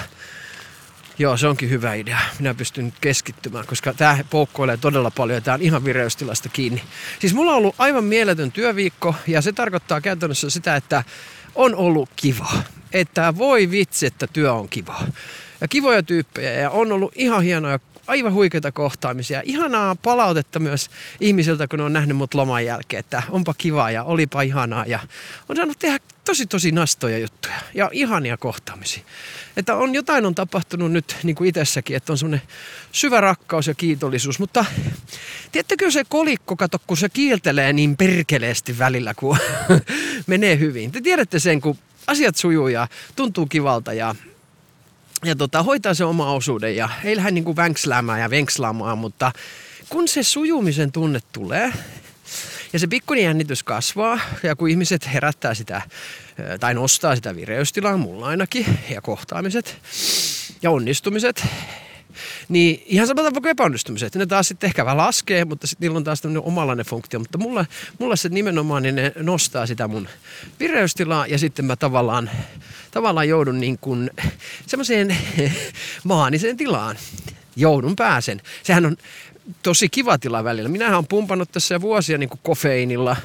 Joo, 1.17 1.37
se 1.37 1.47
onkin 1.47 1.69
hyvä 1.69 1.93
idea. 1.93 2.19
Minä 2.39 2.53
pystyn 2.53 2.85
nyt 2.85 2.93
keskittymään, 3.01 3.67
koska 3.67 3.93
tämä 3.93 4.17
poukkoilee 4.29 4.77
todella 4.77 5.11
paljon 5.11 5.37
ja 5.37 5.41
tämä 5.41 5.55
on 5.55 5.61
ihan 5.61 5.85
vireystilasta 5.85 6.49
kiinni. 6.49 6.81
Siis 7.19 7.33
mulla 7.33 7.51
on 7.51 7.57
ollut 7.57 7.75
aivan 7.77 8.03
mieletön 8.03 8.51
työviikko 8.51 9.15
ja 9.27 9.41
se 9.41 9.51
tarkoittaa 9.51 10.01
käytännössä 10.01 10.49
sitä, 10.49 10.75
että 10.75 11.03
on 11.55 11.75
ollut 11.75 12.09
kiva. 12.15 12.53
Että 12.93 13.33
voi 13.37 13.71
vitsi, 13.71 14.05
että 14.05 14.27
työ 14.27 14.53
on 14.53 14.69
kiva. 14.69 15.03
Ja 15.61 15.67
kivoja 15.67 16.03
tyyppejä 16.03 16.51
ja 16.51 16.69
on 16.69 16.91
ollut 16.91 17.13
ihan 17.15 17.43
hienoja 17.43 17.79
aivan 18.07 18.33
huikeita 18.33 18.71
kohtaamisia. 18.71 19.41
Ihanaa 19.45 19.95
palautetta 19.95 20.59
myös 20.59 20.89
ihmisiltä, 21.19 21.67
kun 21.67 21.81
on 21.81 21.93
nähnyt 21.93 22.17
mut 22.17 22.33
loman 22.33 22.65
jälkeen, 22.65 22.99
että 22.99 23.23
onpa 23.29 23.53
kivaa 23.57 23.91
ja 23.91 24.03
olipa 24.03 24.41
ihanaa. 24.41 24.85
Ja 24.85 24.99
on 25.49 25.55
saanut 25.55 25.79
tehdä 25.79 25.99
tosi 26.25 26.45
tosi 26.45 26.71
nastoja 26.71 27.17
juttuja 27.17 27.55
ja 27.73 27.89
ihania 27.91 28.37
kohtaamisia. 28.37 29.03
Että 29.57 29.75
on 29.75 29.93
jotain 29.93 30.25
on 30.25 30.35
tapahtunut 30.35 30.91
nyt 30.91 31.15
niin 31.23 31.35
kuin 31.35 31.47
itsessäkin, 31.47 31.97
että 31.97 32.13
on 32.13 32.17
semmoinen 32.17 32.41
syvä 32.91 33.21
rakkaus 33.21 33.67
ja 33.67 33.73
kiitollisuus. 33.73 34.39
Mutta 34.39 34.65
tiedättekö 35.51 35.91
se 35.91 36.03
kolikko, 36.09 36.55
kato, 36.55 36.79
kun 36.87 36.97
se 36.97 37.09
kiiltelee 37.09 37.73
niin 37.73 37.97
perkeleesti 37.97 38.77
välillä, 38.77 39.13
kun 39.13 39.37
menee 40.27 40.59
hyvin. 40.59 40.91
Te 40.91 41.01
tiedätte 41.01 41.39
sen, 41.39 41.61
kun 41.61 41.77
asiat 42.07 42.35
sujuu 42.35 42.67
ja 42.67 42.87
tuntuu 43.15 43.45
kivalta 43.45 43.93
ja 43.93 44.15
ja 45.23 45.35
tota, 45.35 45.63
hoitaa 45.63 45.93
se 45.93 46.05
oma 46.05 46.33
osuuden 46.33 46.75
ja 46.75 46.89
ei 47.03 47.15
lähde 47.15 47.31
niin 47.31 47.43
kuin 47.43 47.55
ja 48.19 48.29
venkslaamaan, 48.29 48.97
mutta 48.97 49.31
kun 49.89 50.07
se 50.07 50.23
sujumisen 50.23 50.91
tunne 50.91 51.19
tulee 51.31 51.73
ja 52.73 52.79
se 52.79 52.87
pikkuinen 52.87 53.23
jännitys 53.23 53.63
kasvaa 53.63 54.19
ja 54.43 54.55
kun 54.55 54.69
ihmiset 54.69 55.13
herättää 55.13 55.53
sitä 55.53 55.81
tai 56.59 56.73
nostaa 56.73 57.15
sitä 57.15 57.35
vireystilaa, 57.35 57.97
mulla 57.97 58.27
ainakin, 58.27 58.79
ja 58.89 59.01
kohtaamiset 59.01 59.77
ja 60.61 60.71
onnistumiset, 60.71 61.45
niin 62.49 62.83
ihan 62.85 63.07
samalla 63.07 63.31
kuin 63.31 63.47
epäonnistumiset. 63.47 64.15
Ne 64.15 64.25
taas 64.25 64.47
sitten 64.47 64.67
ehkä 64.67 64.85
vähän 64.85 64.97
laskee, 64.97 65.45
mutta 65.45 65.67
sitten 65.67 65.85
niillä 65.85 65.97
on 65.97 66.03
taas 66.03 66.21
tämmöinen 66.21 66.43
omanlainen 66.43 66.85
funktio. 66.85 67.19
Mutta 67.19 67.37
mulle, 67.37 67.67
mulle 67.99 68.17
se 68.17 68.29
nimenomaan, 68.29 68.83
niin 68.83 68.95
ne 68.95 69.11
nostaa 69.15 69.65
sitä 69.65 69.87
mun 69.87 70.07
vireystilaa 70.59 71.27
ja 71.27 71.37
sitten 71.37 71.65
mä 71.65 71.75
tavallaan, 71.75 72.29
tavallaan 72.91 73.29
joudun 73.29 73.59
niin 73.59 73.77
kuin 73.77 74.11
semmoiseen 74.67 75.17
maaniseen 76.03 76.57
tilaan. 76.57 76.97
Joudun 77.55 77.95
pääsen. 77.95 78.41
Sehän 78.63 78.85
on 78.85 78.97
tosi 79.63 79.89
kiva 79.89 80.17
tila 80.17 80.43
välillä. 80.43 80.69
Minähän 80.69 80.95
olen 80.95 81.07
pumpannut 81.07 81.51
tässä 81.51 81.81
vuosia 81.81 82.17
niin 82.17 82.29
kuin 82.29 82.39
kofeiinilla, 82.43 83.15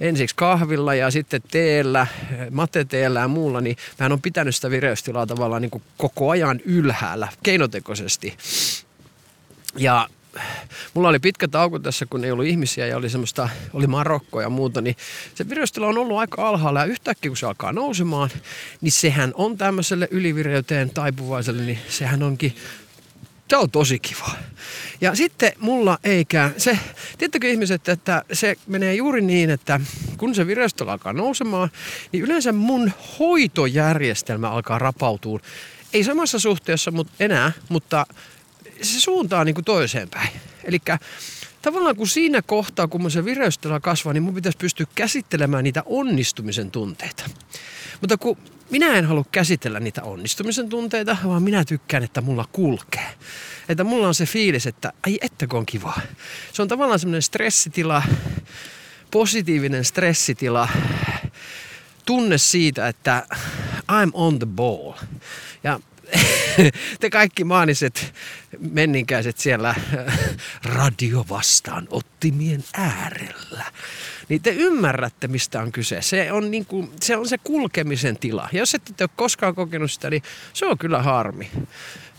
ensiksi 0.00 0.36
kahvilla 0.36 0.94
ja 0.94 1.10
sitten 1.10 1.42
teellä, 1.50 2.06
mateteellä 2.50 3.20
ja 3.20 3.28
muulla, 3.28 3.60
niin 3.60 3.76
mä 4.00 4.06
on 4.06 4.22
pitänyt 4.22 4.54
sitä 4.54 4.70
vireystilaa 4.70 5.26
tavallaan 5.26 5.62
niin 5.62 5.82
koko 5.96 6.30
ajan 6.30 6.60
ylhäällä, 6.64 7.28
keinotekoisesti. 7.42 8.36
Ja 9.76 10.08
mulla 10.94 11.08
oli 11.08 11.18
pitkä 11.18 11.48
tauko 11.48 11.78
tässä, 11.78 12.06
kun 12.06 12.24
ei 12.24 12.30
ollut 12.30 12.46
ihmisiä 12.46 12.86
ja 12.86 12.96
oli 12.96 13.10
semmoista, 13.10 13.48
oli 13.72 13.86
Marokko 13.86 14.40
ja 14.40 14.50
muuta, 14.50 14.80
niin 14.80 14.96
se 15.34 15.48
vireystila 15.48 15.86
on 15.86 15.98
ollut 15.98 16.18
aika 16.18 16.48
alhaalla 16.48 16.80
ja 16.80 16.86
yhtäkkiä 16.86 17.30
kun 17.30 17.36
se 17.36 17.46
alkaa 17.46 17.72
nousemaan, 17.72 18.30
niin 18.80 18.92
sehän 18.92 19.32
on 19.34 19.58
tämmöiselle 19.58 20.08
ylivireyteen 20.10 20.90
taipuvaiselle, 20.90 21.62
niin 21.62 21.78
sehän 21.88 22.22
onkin 22.22 22.56
Se 23.48 23.56
on 23.56 23.70
tosi 23.70 23.98
kiva. 23.98 24.30
Ja 25.00 25.14
sitten 25.14 25.52
mulla 25.58 25.98
eikä, 26.04 26.50
se, 26.56 26.78
tiedättekö 27.18 27.48
ihmiset, 27.48 27.88
että 27.88 28.24
se 28.32 28.56
menee 28.66 28.94
juuri 28.94 29.20
niin, 29.20 29.50
että 29.50 29.80
kun 30.16 30.34
se 30.34 30.46
vireystila 30.46 30.92
alkaa 30.92 31.12
nousemaan, 31.12 31.70
niin 32.12 32.24
yleensä 32.24 32.52
mun 32.52 32.92
hoitojärjestelmä 33.18 34.50
alkaa 34.50 34.78
rapautua. 34.78 35.40
Ei 35.92 36.04
samassa 36.04 36.38
suhteessa 36.38 36.90
mut 36.90 37.08
enää, 37.20 37.52
mutta 37.68 38.06
se 38.82 39.00
suuntaa 39.00 39.44
niin 39.44 39.54
kuin 39.54 39.64
toiseen 39.64 40.08
päin. 40.10 40.28
Eli 40.64 40.78
tavallaan 41.62 41.96
kun 41.96 42.08
siinä 42.08 42.42
kohtaa, 42.42 42.88
kun 42.88 43.00
mun 43.00 43.10
se 43.10 43.24
vireystila 43.24 43.80
kasvaa, 43.80 44.12
niin 44.12 44.22
mun 44.22 44.34
pitäisi 44.34 44.58
pystyä 44.58 44.86
käsittelemään 44.94 45.64
niitä 45.64 45.82
onnistumisen 45.86 46.70
tunteita. 46.70 47.24
Mutta 48.00 48.16
kun 48.16 48.38
minä 48.70 48.96
en 48.96 49.04
halua 49.04 49.24
käsitellä 49.32 49.80
niitä 49.80 50.02
onnistumisen 50.02 50.68
tunteita, 50.68 51.16
vaan 51.24 51.42
minä 51.42 51.64
tykkään, 51.64 52.02
että 52.02 52.20
mulla 52.20 52.48
kulkee. 52.52 53.14
Että 53.68 53.84
mulla 53.84 54.08
on 54.08 54.14
se 54.14 54.26
fiilis, 54.26 54.66
että 54.66 54.92
ai 55.06 55.18
ettäkö 55.20 55.56
on 55.56 55.66
kiva. 55.66 55.94
Se 56.52 56.62
on 56.62 56.68
tavallaan 56.68 56.98
semmoinen 56.98 57.22
stressitila, 57.22 58.02
positiivinen 59.10 59.84
stressitila, 59.84 60.68
tunne 62.06 62.38
siitä, 62.38 62.88
että 62.88 63.26
I'm 63.92 64.10
on 64.12 64.38
the 64.38 64.46
ball. 64.46 64.92
Ja 65.64 65.80
te 67.00 67.10
kaikki 67.10 67.44
maaniset 67.44 68.14
menninkäiset 68.58 69.38
siellä 69.38 69.74
radio 70.64 71.26
vastaan 71.28 71.86
ottimien 71.90 72.64
äärellä, 72.74 73.64
niin 74.28 74.42
te 74.42 74.50
ymmärrätte, 74.50 75.28
mistä 75.28 75.60
on 75.60 75.72
kyse. 75.72 76.02
Se 76.02 76.32
on, 76.32 76.50
niin 76.50 76.66
kuin, 76.66 76.90
se, 77.00 77.16
on 77.16 77.28
se 77.28 77.38
kulkemisen 77.38 78.16
tila. 78.16 78.48
Ja 78.52 78.58
jos 78.58 78.74
ette 78.74 79.04
ole 79.04 79.10
koskaan 79.16 79.54
kokenut 79.54 79.92
sitä, 79.92 80.10
niin 80.10 80.22
se 80.52 80.66
on 80.66 80.78
kyllä 80.78 81.02
harmi. 81.02 81.50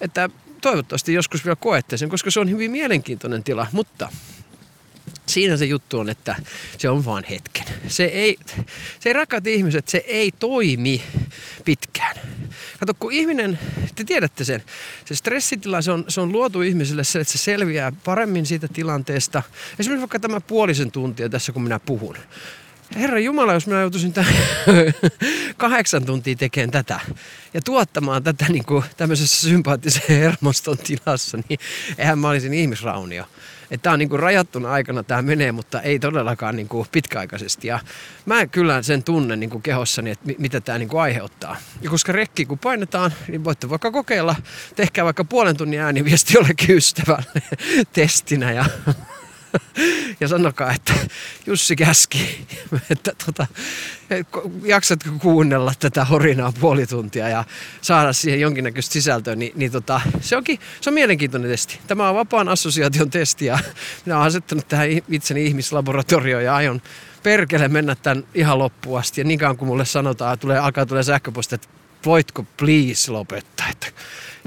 Että 0.02 0.30
toivottavasti 0.62 1.14
joskus 1.14 1.46
vielä 1.46 1.56
koette 1.56 1.98
sen, 1.98 2.10
koska 2.10 2.32
se 2.32 2.40
on 2.40 2.50
hyvin 2.50 2.72
mielenkiintoinen 2.72 3.44
tila, 3.44 3.68
mutta 3.72 4.10
siinä 5.26 5.58
se 5.58 5.66
juttu 5.66 6.00
on, 6.00 6.10
että 6.10 6.36
se 6.78 6.90
on 6.90 7.06
vain 7.06 7.24
hetken. 7.30 7.55
Se 7.88 8.04
ei, 8.04 8.38
se 9.00 9.10
ei 9.10 9.14
rakkaat 9.14 9.48
ihmiset, 9.48 9.88
se 9.88 10.04
ei 10.08 10.32
toimi 10.40 11.04
pitkään. 11.66 12.16
Kato, 12.80 12.94
kun 12.94 13.12
ihminen, 13.12 13.60
te 13.96 14.04
tiedätte 14.04 14.44
sen, 14.44 14.64
se 15.06 15.16
stressitila, 15.16 15.82
se 15.82 15.92
on, 15.92 16.06
se 16.08 16.22
on 16.22 16.32
luotu 16.32 16.62
ihmiselle 16.62 17.04
se, 17.04 17.20
että 17.20 17.32
se 17.32 17.38
selviää 17.38 17.92
paremmin 18.06 18.46
siitä 18.46 18.68
tilanteesta. 18.68 19.44
Esimerkiksi 19.80 20.02
vaikka 20.02 20.20
tämä 20.20 20.42
puolisen 20.42 20.92
tuntia 20.92 21.30
tässä, 21.30 21.52
kun 21.52 21.64
minä 21.64 21.80
puhun. 21.80 22.18
Herra 22.96 23.20
Jumala, 23.20 23.54
jos 23.54 23.68
minä 23.68 23.82
joutuisin 23.82 24.14
tämän 24.14 24.34
kahdeksan 25.58 26.06
tuntia 26.06 26.36
tekemään 26.36 26.72
tätä 26.72 27.00
ja 27.54 27.62
tuottamaan 27.62 28.24
tätä 28.24 28.46
niin 28.50 28.66
kuin 28.66 28.84
tämmöisessä 28.98 29.50
sympaattisen 29.50 30.04
hermoston 30.22 30.78
tilassa, 30.78 31.38
niin 31.50 31.60
eihän 31.98 32.20
mä 32.20 32.30
olisin 32.30 32.54
ihmisraunio. 32.54 33.26
Tämä 33.82 33.94
on 33.94 34.00
niin 34.00 34.10
kuin 34.10 34.20
rajattuna 34.20 34.72
aikana 34.72 35.04
tämä 35.04 35.22
menee, 35.22 35.52
mutta 35.52 35.82
ei 35.82 36.00
todellakaan 36.00 36.56
niin 36.56 36.68
kuin 36.68 36.88
pitkäaikaisesti. 36.92 37.68
Ja 37.68 37.80
mä 38.26 38.48
kyllä 38.48 38.82
sen 38.82 39.04
tunnen 39.04 39.40
niin 39.40 39.50
kuin 39.50 39.62
kehossani, 39.62 40.12
että 40.12 40.32
mitä 40.38 40.62
tämä 40.62 40.78
niin 40.78 40.90
kuin 40.90 41.02
aiheuttaa. 41.02 41.58
Ja 41.82 41.90
koska 41.90 42.12
rekki 42.12 42.46
kun 42.46 42.60
painetaan, 42.60 43.14
niin 43.28 43.44
voitte 43.44 43.70
vaikka 43.70 43.92
kokeilla. 43.92 44.36
Tehkää 44.76 45.06
vaikka 45.06 45.24
puolen 45.24 45.58
tunnin 45.58 45.80
ääniviesti 45.80 46.34
jollekin 46.34 46.76
ystävälle 46.76 47.42
testinä 47.94 48.52
ja 48.52 48.66
ja 50.22 50.28
sanokaa, 50.28 50.72
että 50.72 50.94
Jussi 51.46 51.76
käski, 51.76 52.46
että 52.90 53.12
tota, 53.26 53.48
jaksatko 54.64 55.10
kuunnella 55.22 55.74
tätä 55.80 56.06
horinaa 56.06 56.54
puoli 56.60 56.88
tuntia 56.88 57.30
ja 57.30 57.44
saada 57.82 58.14
siihen 58.14 58.40
jonkinnäköistä 58.42 58.94
sisältöä, 58.94 59.36
niin, 59.36 59.52
niin 59.56 59.72
tota, 59.72 60.02
se, 60.22 60.38
onkin, 60.38 60.60
se 60.82 60.90
on 60.90 60.94
mielenkiintoinen 60.94 61.50
testi. 61.50 61.80
Tämä 61.88 62.10
on 62.10 62.16
vapaan 62.16 62.50
assosiaation 62.50 63.10
testi 63.10 63.46
ja 63.46 63.60
minä 64.06 64.18
olen 64.18 64.28
asettanut 64.28 64.68
tähän 64.68 64.88
itseni 65.10 65.46
ihmislaboratorioon 65.46 66.44
ja 66.44 66.56
aion 66.56 66.82
perkele 67.24 67.68
mennä 67.68 67.96
tämän 67.96 68.24
ihan 68.34 68.60
loppuun 68.60 69.00
asti. 69.00 69.22
Ja 69.22 69.26
niin 69.26 69.40
kauan 69.40 69.58
kuin 69.58 69.68
mulle 69.68 69.86
sanotaan, 69.86 70.40
tulee, 70.40 70.58
alkaa 70.58 70.86
tulee 70.86 71.04
sähköposti, 71.04 71.56
että 71.56 71.68
voitko 72.06 72.46
please 72.58 73.12
lopettaa, 73.12 73.68
että 73.70 73.88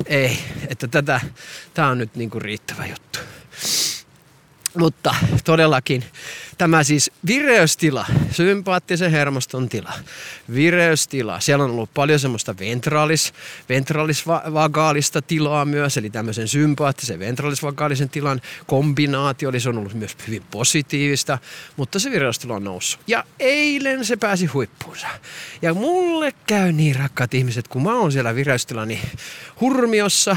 ei, 0.07 0.39
että 0.69 0.89
tätä, 0.89 1.21
tämä 1.75 1.89
on 1.89 1.99
nyt 1.99 2.17
niin 2.17 2.31
kuin 2.31 2.43
riittävä 2.43 2.87
juttu. 2.87 3.19
Mutta 4.79 5.15
todellakin 5.45 6.05
Tämä 6.59 6.85
siis 6.85 7.11
vireystila, 7.27 8.07
sympaattisen 8.31 9.11
hermoston 9.11 9.69
tila, 9.69 9.93
vireystila. 10.55 11.41
Siellä 11.41 11.65
on 11.65 11.71
ollut 11.71 11.95
paljon 11.95 12.21
semmoista 12.21 12.59
ventralis, 12.59 13.33
ventralisvagaalista 13.69 15.23
tilaa 15.23 15.65
myös, 15.65 15.97
eli 15.97 16.11
tämmöisen 16.11 16.49
sympaattisen 16.49 17.19
ventralisvagaalisen 17.19 18.09
tilan 18.09 18.41
kombinaatio, 18.67 19.49
eli 19.49 19.61
se 19.61 19.69
on 19.69 19.79
ollut 19.79 19.95
myös 19.95 20.17
hyvin 20.27 20.43
positiivista, 20.51 21.39
mutta 21.77 21.99
se 21.99 22.11
vireystila 22.11 22.55
on 22.55 22.65
noussut. 22.65 23.01
Ja 23.07 23.25
eilen 23.41 24.05
se 24.05 24.17
pääsi 24.17 24.47
huippuunsa. 24.47 25.07
Ja 25.63 25.75
mulle 25.75 26.33
käy 26.47 26.73
niin 26.73 26.97
rakkaat 26.97 27.35
ihmiset, 27.35 27.69
kun 27.69 27.83
mä 27.83 27.95
oon 27.95 28.13
siellä 28.13 28.35
vireystilani 28.35 29.01
hurmiossa, 29.61 30.37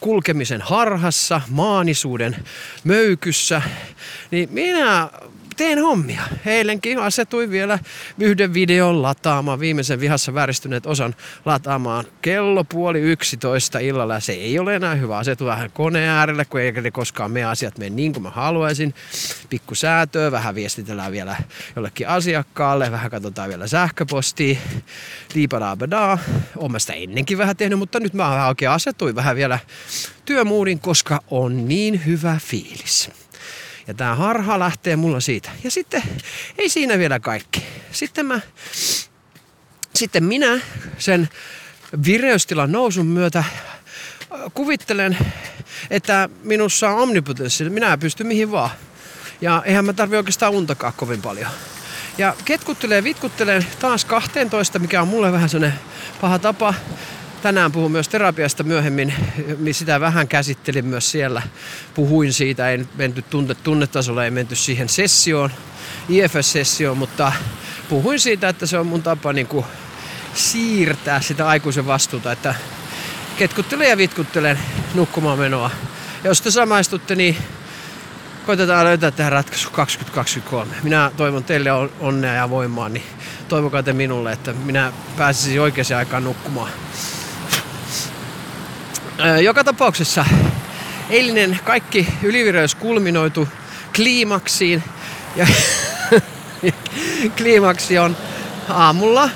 kulkemisen 0.00 0.60
harhassa, 0.60 1.40
maanisuuden 1.48 2.36
möykyssä, 2.84 3.62
niin 4.30 4.48
minä 4.52 5.10
teen 5.56 5.78
hommia. 5.78 6.22
Eilenkin 6.46 6.98
asetuin 6.98 7.50
vielä 7.50 7.78
yhden 8.18 8.54
videon 8.54 9.02
lataamaan, 9.02 9.60
viimeisen 9.60 10.00
vihassa 10.00 10.34
vääristyneet 10.34 10.86
osan 10.86 11.14
lataamaan 11.44 12.04
kello 12.22 12.64
puoli 12.64 13.00
yksitoista 13.00 13.78
illalla. 13.78 14.20
Se 14.20 14.32
ei 14.32 14.58
ole 14.58 14.76
enää 14.76 14.94
hyvä. 14.94 15.18
Asetu 15.18 15.44
vähän 15.46 15.70
koneen 15.70 16.10
äärelle, 16.10 16.44
kun 16.44 16.60
ne 16.82 16.90
koskaan 16.90 17.30
me 17.30 17.44
asiat 17.44 17.78
mene 17.78 17.96
niin 17.96 18.12
kuin 18.12 18.22
mä 18.22 18.30
haluaisin. 18.30 18.94
Pikku 19.50 19.74
säätöä, 19.74 20.32
vähän 20.32 20.54
viestitellään 20.54 21.12
vielä 21.12 21.36
jollekin 21.76 22.08
asiakkaalle, 22.08 22.90
vähän 22.90 23.10
katsotaan 23.10 23.48
vielä 23.48 23.66
sähköpostia. 23.66 24.58
Liipadabadaa. 25.34 26.18
Olen 26.56 26.80
sitä 26.80 26.92
ennenkin 26.92 27.38
vähän 27.38 27.56
tehnyt, 27.56 27.78
mutta 27.78 28.00
nyt 28.00 28.14
mä 28.14 28.46
oikein 28.48 28.70
asetuin 28.70 29.14
vähän 29.14 29.36
vielä 29.36 29.58
työmuudin, 30.24 30.78
koska 30.78 31.20
on 31.30 31.68
niin 31.68 32.06
hyvä 32.06 32.36
fiilis. 32.42 33.21
Ja 33.86 33.94
tämä 33.94 34.14
harha 34.14 34.58
lähtee 34.58 34.96
mulla 34.96 35.20
siitä. 35.20 35.50
Ja 35.64 35.70
sitten 35.70 36.02
ei 36.58 36.68
siinä 36.68 36.98
vielä 36.98 37.20
kaikki. 37.20 37.62
Sitten 37.92 38.26
mä, 38.26 38.40
sitten 39.94 40.24
minä 40.24 40.60
sen 40.98 41.28
vireystilan 42.06 42.72
nousun 42.72 43.06
myötä 43.06 43.38
äh, 43.38 43.48
kuvittelen, 44.54 45.18
että 45.90 46.28
minussa 46.42 46.90
on 46.90 46.98
omnipotenssi. 46.98 47.70
Minä 47.70 47.98
pystyn 47.98 48.26
mihin 48.26 48.50
vaan. 48.50 48.70
Ja 49.40 49.62
eihän 49.64 49.84
mä 49.84 49.92
tarvi 49.92 50.16
oikeastaan 50.16 50.52
untakaan 50.52 50.92
kovin 50.96 51.22
paljon. 51.22 51.50
Ja 52.18 52.36
ketkuttelee, 52.44 53.04
vitkuttelee 53.04 53.66
taas 53.80 54.04
12, 54.04 54.78
mikä 54.78 55.02
on 55.02 55.08
mulle 55.08 55.32
vähän 55.32 55.48
sellainen 55.48 55.78
paha 56.20 56.38
tapa 56.38 56.74
tänään 57.42 57.72
puhun 57.72 57.92
myös 57.92 58.08
terapiasta 58.08 58.62
myöhemmin, 58.62 59.14
sitä 59.72 60.00
vähän 60.00 60.28
käsittelin 60.28 60.86
myös 60.86 61.10
siellä. 61.10 61.42
Puhuin 61.94 62.32
siitä, 62.32 62.70
ei 62.70 62.86
menty 62.94 63.22
tunne, 63.22 63.54
tunnetasolla, 63.54 64.24
ei 64.24 64.30
menty 64.30 64.56
siihen 64.56 64.88
sessioon, 64.88 65.50
IFS-sessioon, 66.08 66.98
mutta 66.98 67.32
puhuin 67.88 68.20
siitä, 68.20 68.48
että 68.48 68.66
se 68.66 68.78
on 68.78 68.86
mun 68.86 69.02
tapa 69.02 69.32
niin 69.32 69.46
kuin 69.46 69.66
siirtää 70.34 71.20
sitä 71.20 71.48
aikuisen 71.48 71.86
vastuuta, 71.86 72.32
että 72.32 72.54
ketkuttelen 73.38 73.90
ja 73.90 73.96
vitkuttelen 73.96 74.58
nukkumaan 74.94 75.38
menoa. 75.38 75.70
Ja 76.24 76.30
jos 76.30 76.40
te 76.42 76.50
samaistutte, 76.50 77.14
niin 77.14 77.36
koitetaan 78.46 78.84
löytää 78.84 79.10
tähän 79.10 79.32
ratkaisu 79.32 79.70
2023. 79.70 80.74
Minä 80.82 81.10
toivon 81.16 81.44
teille 81.44 81.70
onnea 82.00 82.34
ja 82.34 82.50
voimaa, 82.50 82.88
niin 82.88 83.04
toivokaa 83.48 83.82
te 83.82 83.92
minulle, 83.92 84.32
että 84.32 84.52
minä 84.52 84.92
pääsisin 85.16 85.60
oikeaan 85.60 85.98
aikaan 85.98 86.24
nukkumaan. 86.24 86.70
Joka 89.42 89.64
tapauksessa 89.64 90.24
eilinen 91.10 91.58
kaikki 91.64 92.08
ylivireys 92.22 92.74
kulminoitu 92.74 93.48
kliimaksiin. 93.96 94.82
Ja 95.36 95.46
kliimaksi 97.36 97.98
on 97.98 98.16
aamulla 98.68 99.30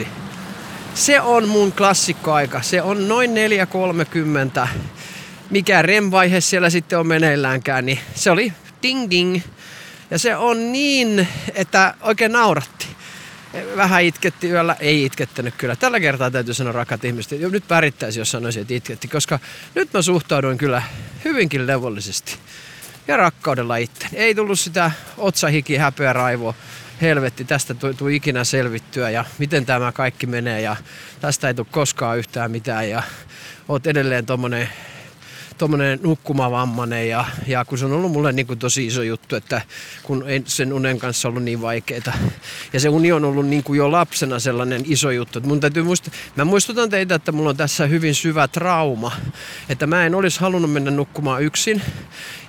4.26. 0.00 0.06
Se 0.94 1.20
on 1.20 1.48
mun 1.48 1.72
klassikkoaika. 1.72 2.62
Se 2.62 2.82
on 2.82 3.08
noin 3.08 3.30
4.30. 4.62 4.68
Mikä 5.50 5.82
REM-vaihe 5.82 6.40
siellä 6.40 6.70
sitten 6.70 6.98
on 6.98 7.06
meneilläänkään, 7.06 7.86
niin 7.86 7.98
se 8.14 8.30
oli 8.30 8.52
ding 8.82 9.10
ding. 9.10 9.40
Ja 10.10 10.18
se 10.18 10.36
on 10.36 10.72
niin, 10.72 11.28
että 11.54 11.94
oikein 12.00 12.32
nauratti 12.32 12.93
vähän 13.76 14.02
itketti 14.02 14.50
yöllä, 14.50 14.76
ei 14.80 15.04
itkettänyt 15.04 15.54
kyllä. 15.58 15.76
Tällä 15.76 16.00
kertaa 16.00 16.30
täytyy 16.30 16.54
sanoa 16.54 16.72
rakkaat 16.72 17.04
ihmiset, 17.04 17.32
että 17.32 17.48
nyt 17.48 17.68
pärittäisi, 17.68 18.20
jos 18.20 18.30
sanoisin, 18.30 18.62
että 18.62 18.74
itketti, 18.74 19.08
koska 19.08 19.38
nyt 19.74 19.92
mä 19.92 20.02
suhtauduin 20.02 20.58
kyllä 20.58 20.82
hyvinkin 21.24 21.66
levollisesti 21.66 22.36
ja 23.08 23.16
rakkaudella 23.16 23.76
itse. 23.76 24.06
Ei 24.12 24.34
tullut 24.34 24.58
sitä 24.58 24.90
otsahiki, 25.18 25.76
häpeä, 25.76 26.12
raivoa. 26.12 26.54
helvetti, 27.00 27.44
tästä 27.44 27.74
tuu 27.74 28.08
ikinä 28.08 28.44
selvittyä 28.44 29.10
ja 29.10 29.24
miten 29.38 29.66
tämä 29.66 29.92
kaikki 29.92 30.26
menee 30.26 30.60
ja 30.60 30.76
tästä 31.20 31.48
ei 31.48 31.54
tule 31.54 31.66
koskaan 31.70 32.18
yhtään 32.18 32.50
mitään 32.50 32.90
ja 32.90 33.02
oot 33.68 33.86
edelleen 33.86 34.26
tommonen 34.26 34.68
tuommoinen 35.58 36.00
nukkumavammainen 36.02 37.08
ja, 37.08 37.24
ja 37.46 37.64
kun 37.64 37.78
se 37.78 37.84
on 37.84 37.92
ollut 37.92 38.12
mulle 38.12 38.32
niin 38.32 38.46
kuin 38.46 38.58
tosi 38.58 38.86
iso 38.86 39.02
juttu, 39.02 39.36
että 39.36 39.60
kun 40.02 40.24
sen 40.44 40.72
unen 40.72 40.98
kanssa 40.98 41.28
ollut 41.28 41.42
niin 41.42 41.62
vaikeita. 41.62 42.12
Ja 42.72 42.80
se 42.80 42.88
uni 42.88 43.12
on 43.12 43.24
ollut 43.24 43.46
niin 43.46 43.62
kuin 43.62 43.76
jo 43.76 43.92
lapsena 43.92 44.38
sellainen 44.38 44.82
iso 44.84 45.10
juttu. 45.10 45.38
Että 45.38 45.48
mun 45.48 45.60
täytyy 45.60 45.82
muistaa, 45.82 46.14
mä 46.36 46.44
muistutan 46.44 46.90
teitä, 46.90 47.14
että 47.14 47.32
mulla 47.32 47.50
on 47.50 47.56
tässä 47.56 47.86
hyvin 47.86 48.14
syvä 48.14 48.48
trauma, 48.48 49.12
että 49.68 49.86
mä 49.86 50.06
en 50.06 50.14
olisi 50.14 50.40
halunnut 50.40 50.72
mennä 50.72 50.90
nukkumaan 50.90 51.42
yksin. 51.42 51.82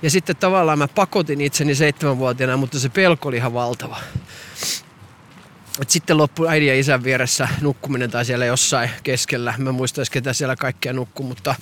Ja 0.02 0.10
sitten 0.10 0.36
tavallaan 0.36 0.78
mä 0.78 0.88
pakotin 0.88 1.40
itseni 1.40 1.74
seitsemänvuotiaana, 1.74 2.56
mutta 2.56 2.78
se 2.78 2.88
pelko 2.88 3.28
oli 3.28 3.36
ihan 3.36 3.54
valtava. 3.54 4.00
Et 5.80 5.90
sitten 5.90 6.16
loppu 6.16 6.46
äidin 6.46 6.68
ja 6.68 6.78
isän 6.78 7.04
vieressä 7.04 7.48
nukkuminen 7.60 8.10
tai 8.10 8.24
siellä 8.24 8.44
jossain 8.46 8.90
keskellä. 9.02 9.54
Mä 9.58 9.72
muistais 9.72 10.10
ketä 10.10 10.32
siellä 10.32 10.56
kaikkea 10.56 10.92
nukkuu, 10.92 11.26
mutta 11.26 11.54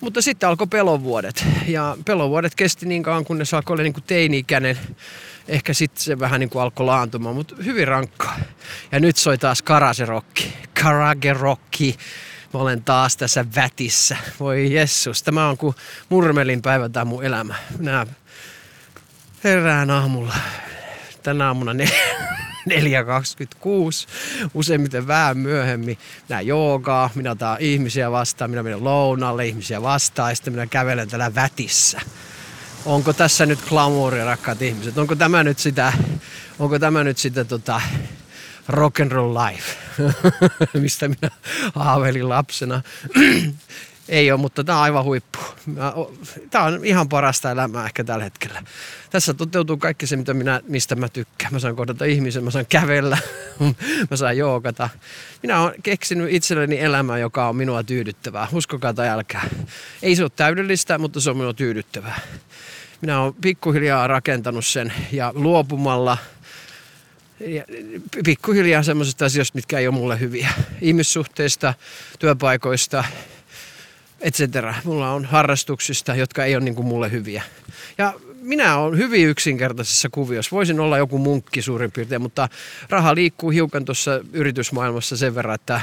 mutta 0.00 0.22
sitten 0.22 0.48
alkoi 0.48 0.66
pelovuodet. 0.66 1.46
Ja 1.66 1.96
pelovuodet 2.04 2.54
kesti 2.54 2.86
niin 2.86 3.02
kauan, 3.02 3.24
kunnes 3.24 3.54
alkoi 3.54 3.74
olla 3.74 3.82
niin 3.82 3.92
kuin 3.92 4.04
teini-ikäinen. 4.06 4.78
Ehkä 5.48 5.74
sitten 5.74 6.02
se 6.02 6.18
vähän 6.18 6.40
niin 6.40 6.50
kuin 6.50 6.62
alkoi 6.62 6.86
laantumaan, 6.86 7.34
mutta 7.34 7.54
hyvin 7.64 7.88
rankkaa. 7.88 8.38
Ja 8.92 9.00
nyt 9.00 9.16
soi 9.16 9.38
taas 9.38 9.62
karaserokki. 9.62 10.52
Karagerokki. 10.82 11.96
Mä 12.54 12.60
olen 12.60 12.84
taas 12.84 13.16
tässä 13.16 13.44
vätissä. 13.56 14.16
Voi 14.40 14.72
jessus, 14.72 15.22
tämä 15.22 15.48
on 15.48 15.56
kuin 15.56 15.74
murmelin 16.08 16.62
päivä 16.62 16.88
tämä 16.88 17.04
mun 17.04 17.24
elämä. 17.24 17.54
Minä 17.78 18.06
herään 19.44 19.90
aamulla. 19.90 20.34
Tänä 21.22 21.46
aamuna 21.46 21.74
ne 21.74 21.88
4.26, 22.68 24.08
useimmiten 24.54 25.06
vähän 25.06 25.38
myöhemmin. 25.38 25.98
Minä 26.28 26.40
joogaa, 26.40 27.10
minä 27.14 27.30
otan 27.30 27.56
ihmisiä 27.60 28.10
vastaan, 28.10 28.50
minä 28.50 28.62
menen 28.62 28.84
lounalle 28.84 29.46
ihmisiä 29.46 29.82
vastaan 29.82 30.30
ja 30.30 30.34
sitten 30.34 30.52
minä 30.52 30.66
kävelen 30.66 31.08
täällä 31.08 31.34
vätissä. 31.34 32.00
Onko 32.84 33.12
tässä 33.12 33.46
nyt 33.46 33.58
glamouria, 33.68 34.24
rakkaat 34.24 34.62
ihmiset? 34.62 34.98
Onko 34.98 35.16
tämä 35.16 35.42
nyt 35.42 35.58
sitä, 35.58 35.92
onko 36.58 36.78
tämä 36.78 37.04
nyt 37.04 37.18
sitä 37.18 37.44
tota, 37.44 37.80
rock 38.68 39.00
and 39.00 39.12
roll 39.12 39.34
life, 39.34 39.76
mistä 40.82 41.08
minä 41.08 41.30
haaveilin 41.74 42.28
lapsena. 42.28 42.82
Ei 44.10 44.32
ole, 44.32 44.40
mutta 44.40 44.64
tämä 44.64 44.78
on 44.78 44.84
aivan 44.84 45.04
huippu. 45.04 45.38
Tämä 46.50 46.64
on 46.64 46.84
ihan 46.84 47.08
parasta 47.08 47.50
elämää 47.50 47.86
ehkä 47.86 48.04
tällä 48.04 48.24
hetkellä. 48.24 48.62
Tässä 49.10 49.34
toteutuu 49.34 49.76
kaikki 49.76 50.06
se, 50.06 50.16
mitä 50.16 50.34
minä, 50.34 50.60
mistä 50.68 50.96
mä 50.96 51.08
tykkään. 51.08 51.52
Mä 51.52 51.58
saan 51.58 51.76
kohdata 51.76 52.04
ihmisen, 52.04 52.44
mä 52.44 52.50
saan 52.50 52.66
kävellä, 52.68 53.18
mä 54.10 54.16
saan 54.16 54.36
joogata. 54.36 54.88
Minä 55.42 55.60
olen 55.60 55.82
keksinyt 55.82 56.32
itselleni 56.32 56.80
elämää, 56.80 57.18
joka 57.18 57.48
on 57.48 57.56
minua 57.56 57.82
tyydyttävää. 57.82 58.48
Uskokaa 58.52 58.94
tai 58.94 59.08
älkää. 59.08 59.48
Ei 60.02 60.16
se 60.16 60.22
ole 60.22 60.30
täydellistä, 60.36 60.98
mutta 60.98 61.20
se 61.20 61.30
on 61.30 61.36
minua 61.36 61.54
tyydyttävää. 61.54 62.20
Minä 63.00 63.20
olen 63.20 63.34
pikkuhiljaa 63.34 64.06
rakentanut 64.06 64.66
sen 64.66 64.92
ja 65.12 65.32
luopumalla 65.34 66.18
ja 67.40 67.64
pikkuhiljaa 68.24 68.82
semmoisista 68.82 69.24
asioista, 69.24 69.56
mitkä 69.56 69.78
ei 69.78 69.88
ole 69.88 69.94
mulle 69.94 70.20
hyviä. 70.20 70.48
Ihmissuhteista, 70.80 71.74
työpaikoista, 72.18 73.04
etc. 74.20 74.40
Mulla 74.84 75.10
on 75.10 75.24
harrastuksista, 75.24 76.14
jotka 76.14 76.44
ei 76.44 76.56
ole 76.56 76.64
niin 76.64 76.74
kuin 76.74 76.86
mulle 76.86 77.10
hyviä. 77.10 77.42
Ja 77.98 78.14
minä 78.40 78.76
olen 78.76 78.98
hyvin 78.98 79.28
yksinkertaisessa 79.28 80.08
kuviossa. 80.08 80.56
Voisin 80.56 80.80
olla 80.80 80.98
joku 80.98 81.18
munkki 81.18 81.62
suurin 81.62 81.92
piirtein, 81.92 82.22
mutta 82.22 82.48
raha 82.88 83.14
liikkuu 83.14 83.50
hiukan 83.50 83.84
tuossa 83.84 84.20
yritysmaailmassa 84.32 85.16
sen 85.16 85.34
verran, 85.34 85.54
että 85.54 85.80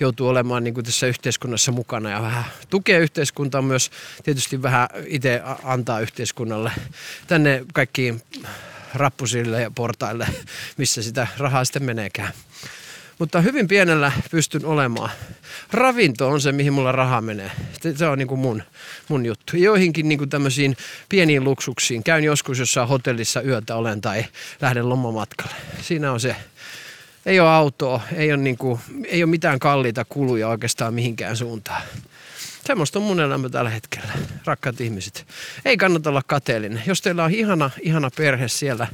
joutuu 0.00 0.28
olemaan 0.28 0.64
niin 0.64 0.74
kuin 0.74 0.84
tässä 0.84 1.06
yhteiskunnassa 1.06 1.72
mukana 1.72 2.10
ja 2.10 2.22
vähän 2.22 2.44
tukea 2.70 2.98
yhteiskuntaa 2.98 3.62
myös 3.62 3.90
tietysti 4.22 4.62
vähän 4.62 4.88
itse 5.06 5.42
antaa 5.64 6.00
yhteiskunnalle 6.00 6.72
tänne 7.26 7.64
kaikkiin 7.74 8.22
rappusille 8.94 9.62
ja 9.62 9.70
portaille, 9.70 10.26
missä 10.76 11.02
sitä 11.02 11.26
rahaa 11.38 11.64
sitten 11.64 11.82
meneekään. 11.82 12.32
Mutta 13.18 13.40
hyvin 13.40 13.68
pienellä 13.68 14.12
pystyn 14.30 14.64
olemaan. 14.64 15.10
Ravinto 15.72 16.28
on 16.28 16.40
se, 16.40 16.52
mihin 16.52 16.72
mulla 16.72 16.92
raha 16.92 17.20
menee. 17.20 17.50
Se 17.96 18.06
on 18.06 18.18
niin 18.18 18.28
kuin 18.28 18.40
mun, 18.40 18.62
mun 19.08 19.26
juttu. 19.26 19.56
Joihinkin 19.56 20.08
niin 20.08 20.18
kuin 20.18 20.30
tämmöisiin 20.30 20.76
pieniin 21.08 21.44
luksuksiin. 21.44 22.04
Käyn 22.04 22.24
joskus 22.24 22.58
jossain 22.58 22.88
hotellissa 22.88 23.42
yötä 23.42 23.76
olen 23.76 24.00
tai 24.00 24.24
lähden 24.60 24.88
lomamatkalle. 24.88 25.54
Siinä 25.82 26.12
on 26.12 26.20
se. 26.20 26.36
Ei 27.26 27.40
ole 27.40 27.48
autoa, 27.50 28.00
ei 28.12 28.32
ole, 28.32 28.42
niin 28.42 28.58
kuin, 28.58 28.80
ei 29.04 29.22
ole 29.22 29.30
mitään 29.30 29.58
kalliita 29.58 30.04
kuluja 30.04 30.48
oikeastaan 30.48 30.94
mihinkään 30.94 31.36
suuntaan. 31.36 31.82
Semmoista 32.66 32.98
on 32.98 33.04
mun 33.04 33.20
elämä 33.20 33.48
tällä 33.48 33.70
hetkellä, 33.70 34.12
rakkaat 34.44 34.80
ihmiset. 34.80 35.26
Ei 35.64 35.76
kannata 35.76 36.10
olla 36.10 36.22
kateellinen. 36.26 36.82
Jos 36.86 37.02
teillä 37.02 37.24
on 37.24 37.34
ihana, 37.34 37.70
ihana 37.80 38.10
perhe 38.16 38.48
siellä, 38.48 38.86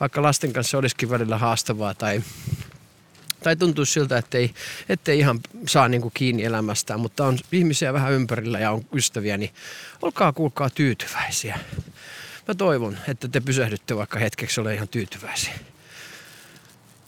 vaikka 0.00 0.22
lasten 0.22 0.52
kanssa 0.52 0.78
olisikin 0.78 1.10
välillä 1.10 1.38
haastavaa 1.38 1.94
tai 1.94 2.22
tai 3.42 3.56
tuntuu 3.56 3.84
siltä, 3.84 4.18
että 4.18 4.38
ei, 4.38 4.54
ettei 4.88 5.18
ihan 5.18 5.40
saa 5.66 5.88
niin 5.88 6.02
kuin 6.02 6.12
kiinni 6.14 6.44
elämästään, 6.44 7.00
mutta 7.00 7.26
on 7.26 7.38
ihmisiä 7.52 7.92
vähän 7.92 8.12
ympärillä 8.12 8.58
ja 8.58 8.70
on 8.70 8.84
ystäviä, 8.94 9.36
niin 9.36 9.50
olkaa 10.02 10.32
kuulkaa 10.32 10.70
tyytyväisiä. 10.70 11.58
Mä 12.48 12.54
toivon, 12.54 12.98
että 13.08 13.28
te 13.28 13.40
pysähdytte 13.40 13.96
vaikka 13.96 14.18
hetkeksi 14.18 14.60
ole 14.60 14.74
ihan 14.74 14.88
tyytyväisiä. 14.88 15.54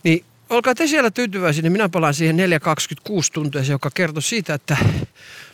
Niin 0.03 0.25
olkaa 0.51 0.75
te 0.75 0.87
siellä 0.87 1.11
tyytyväisiä, 1.11 1.63
niin 1.63 1.73
minä 1.73 1.89
palaan 1.89 2.15
siihen 2.15 2.37
4.26 2.37 2.43
tuntia, 3.33 3.63
joka 3.63 3.91
kertoo 3.95 4.21
siitä, 4.21 4.55
että 4.55 4.77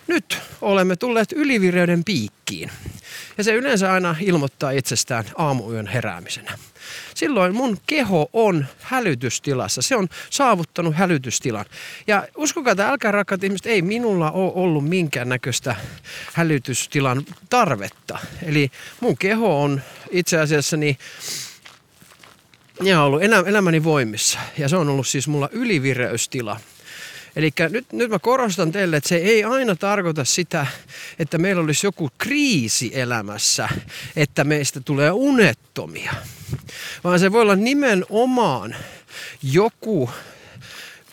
nyt 0.07 0.37
olemme 0.61 0.95
tulleet 0.95 1.31
ylivireyden 1.31 2.03
piikkiin. 2.03 2.71
Ja 3.37 3.43
se 3.43 3.53
yleensä 3.53 3.93
aina 3.93 4.15
ilmoittaa 4.19 4.71
itsestään 4.71 5.25
aamuyön 5.37 5.87
heräämisenä. 5.87 6.57
Silloin 7.15 7.55
mun 7.55 7.77
keho 7.87 8.29
on 8.33 8.65
hälytystilassa. 8.79 9.81
Se 9.81 9.95
on 9.95 10.07
saavuttanut 10.29 10.95
hälytystilan. 10.95 11.65
Ja 12.07 12.27
uskokaa, 12.37 12.71
että 12.71 12.89
älkää 12.89 13.11
rakkaat 13.11 13.43
ihmiset, 13.43 13.65
ei 13.65 13.81
minulla 13.81 14.31
ole 14.31 14.51
ollut 14.55 14.89
minkäännäköistä 14.89 15.75
hälytystilan 16.33 17.25
tarvetta. 17.49 18.19
Eli 18.43 18.71
mun 18.99 19.17
keho 19.17 19.63
on 19.63 19.81
itse 20.11 20.39
asiassa 20.39 20.77
niin 20.77 20.97
ja 22.83 23.03
ollut 23.03 23.21
elämäni 23.23 23.83
voimissa. 23.83 24.39
Ja 24.57 24.69
se 24.69 24.77
on 24.77 24.89
ollut 24.89 25.07
siis 25.07 25.27
mulla 25.27 25.49
ylivireystila. 25.51 26.59
Eli 27.35 27.51
nyt, 27.69 27.93
nyt 27.93 28.09
mä 28.09 28.19
korostan 28.19 28.71
teille, 28.71 28.97
että 28.97 29.09
se 29.09 29.15
ei 29.15 29.43
aina 29.43 29.75
tarkoita 29.75 30.25
sitä, 30.25 30.67
että 31.19 31.37
meillä 31.37 31.61
olisi 31.61 31.87
joku 31.87 32.09
kriisi 32.17 32.91
elämässä, 32.93 33.69
että 34.15 34.43
meistä 34.43 34.81
tulee 34.81 35.11
unettomia. 35.11 36.13
Vaan 37.03 37.19
se 37.19 37.31
voi 37.31 37.41
olla 37.41 37.55
nimenomaan 37.55 38.75
joku 39.43 40.09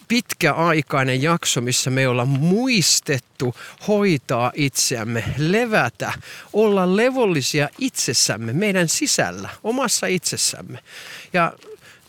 pitkäaikainen 0.09 1.22
jakso, 1.22 1.61
missä 1.61 1.90
me 1.90 2.09
ollaan 2.09 2.28
muistettu 2.28 3.54
hoitaa 3.88 4.52
itseämme, 4.54 5.24
levätä, 5.38 6.12
olla 6.52 6.96
levollisia 6.96 7.68
itsessämme, 7.78 8.52
meidän 8.52 8.88
sisällä, 8.88 9.48
omassa 9.64 10.07
itsessämme. 10.07 10.78
Ja 11.33 11.52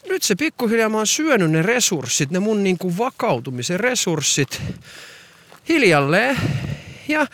nyt 0.10 0.24
se 0.24 0.36
pikkuhiljaa 0.36 0.90
mä 0.90 0.98
oon 0.98 1.08
syönyt 1.08 1.52
ne 1.52 1.62
resurssit, 1.62 2.32
ne 2.32 2.40
mun 2.40 2.64
niin 2.64 2.78
kuin 2.78 2.98
vakautumisen 2.98 3.80
resurssit 3.80 4.62
hiljalleen. 5.70 6.38
Ja 7.08 7.28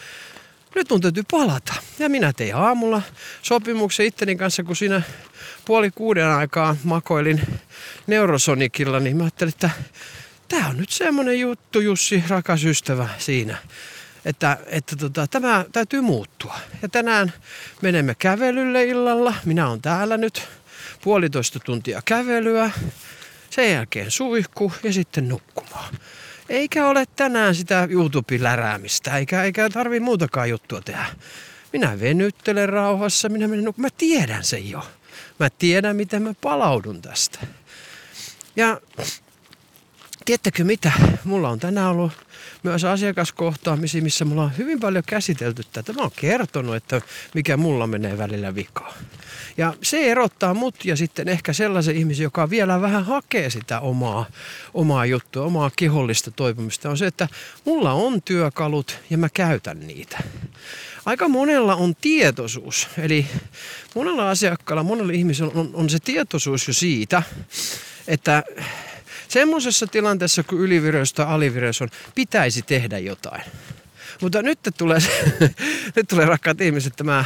nyt 0.75 0.89
mun 0.89 1.01
täytyy 1.01 1.23
palata. 1.31 1.73
Ja 1.99 2.09
minä 2.09 2.33
tein 2.33 2.55
aamulla 2.55 3.01
sopimuksen 3.41 4.05
itteni 4.05 4.35
kanssa, 4.35 4.63
kun 4.63 4.75
siinä 4.75 5.01
puoli 5.65 5.91
kuuden 5.91 6.27
aikaa 6.27 6.75
makoilin 6.83 7.41
Neurosonicilla, 8.07 8.99
niin 8.99 9.17
mä 9.17 9.23
ajattelin, 9.23 9.53
että 9.53 9.69
tämä 10.47 10.67
on 10.67 10.77
nyt 10.77 10.89
semmonen 10.89 11.39
juttu, 11.39 11.79
Jussi, 11.79 12.23
rakas 12.27 12.65
ystävä 12.65 13.09
siinä, 13.17 13.57
että, 14.25 14.57
että 14.65 14.95
tota, 14.95 15.27
tämä 15.27 15.65
täytyy 15.71 16.01
muuttua. 16.01 16.59
Ja 16.81 16.89
tänään 16.89 17.33
menemme 17.81 18.15
kävelylle 18.15 18.85
illalla. 18.85 19.33
Minä 19.45 19.69
olen 19.69 19.81
täällä 19.81 20.17
nyt 20.17 20.47
puolitoista 21.05 21.59
tuntia 21.59 22.01
kävelyä, 22.05 22.71
sen 23.49 23.71
jälkeen 23.71 24.11
suihku 24.11 24.73
ja 24.83 24.93
sitten 24.93 25.29
nukkumaan. 25.29 25.93
Eikä 26.49 26.87
ole 26.87 27.05
tänään 27.15 27.55
sitä 27.55 27.87
YouTube-läräämistä, 27.91 29.17
eikä, 29.17 29.43
eikä 29.43 29.69
tarvi 29.69 29.99
muutakaan 29.99 30.49
juttua 30.49 30.81
tehdä. 30.81 31.05
Minä 31.73 31.99
venyttelen 31.99 32.69
rauhassa, 32.69 33.29
minä 33.29 33.47
menen 33.47 33.65
nukkumaan. 33.65 33.91
Mä 33.91 33.97
tiedän 33.97 34.43
sen 34.43 34.69
jo. 34.69 34.87
Mä 35.39 35.49
tiedän, 35.49 35.95
miten 35.95 36.21
mä 36.21 36.33
palaudun 36.41 37.01
tästä. 37.01 37.39
Ja 38.55 38.81
tiedättekö 40.25 40.63
mitä? 40.63 40.91
Mulla 41.23 41.49
on 41.49 41.59
tänään 41.59 41.91
ollut 41.91 42.24
myös 42.65 42.83
asiakaskohtaamisia, 42.83 44.01
missä 44.01 44.25
mulla 44.25 44.43
on 44.43 44.57
hyvin 44.57 44.79
paljon 44.79 45.03
käsitelty 45.07 45.63
tätä. 45.71 45.93
Mä 45.93 46.01
oon 46.01 46.11
kertonut, 46.15 46.75
että 46.75 47.01
mikä 47.33 47.57
mulla 47.57 47.87
menee 47.87 48.17
välillä 48.17 48.55
vikaa. 48.55 48.93
Ja 49.57 49.73
se 49.81 50.11
erottaa 50.11 50.53
mut 50.53 50.85
ja 50.85 50.95
sitten 50.95 51.27
ehkä 51.27 51.53
sellaisen 51.53 51.95
ihmisen, 51.95 52.23
joka 52.23 52.49
vielä 52.49 52.81
vähän 52.81 53.05
hakee 53.05 53.49
sitä 53.49 53.79
omaa, 53.79 54.25
omaa 54.73 55.05
juttua, 55.05 55.45
omaa 55.45 55.71
kehollista 55.75 56.31
toipumista, 56.31 56.89
on 56.89 56.97
se, 56.97 57.07
että 57.07 57.27
mulla 57.65 57.93
on 57.93 58.21
työkalut 58.21 58.99
ja 59.09 59.17
mä 59.17 59.29
käytän 59.29 59.79
niitä. 59.79 60.17
Aika 61.05 61.27
monella 61.27 61.75
on 61.75 61.95
tietoisuus, 61.95 62.87
eli 62.97 63.27
monella 63.95 64.29
asiakkaalla, 64.29 64.83
monella 64.83 65.13
ihmisellä 65.13 65.51
on, 65.55 65.69
on 65.73 65.89
se 65.89 65.97
tietoisuus 65.99 66.67
jo 66.67 66.73
siitä, 66.73 67.23
että 68.07 68.43
semmoisessa 69.27 69.87
tilanteessa, 69.87 70.43
kun 70.43 70.59
ylivireys 70.59 71.13
tai 71.13 71.25
alivireys 71.25 71.81
on, 71.81 71.89
pitäisi 72.15 72.61
tehdä 72.61 72.99
jotain. 72.99 73.43
Mutta 74.21 74.41
nyt 74.41 74.59
tulee, 74.77 74.99
nyt 75.95 76.07
tulee 76.07 76.25
rakkaat 76.25 76.61
ihmiset 76.61 76.93
tämä 76.95 77.25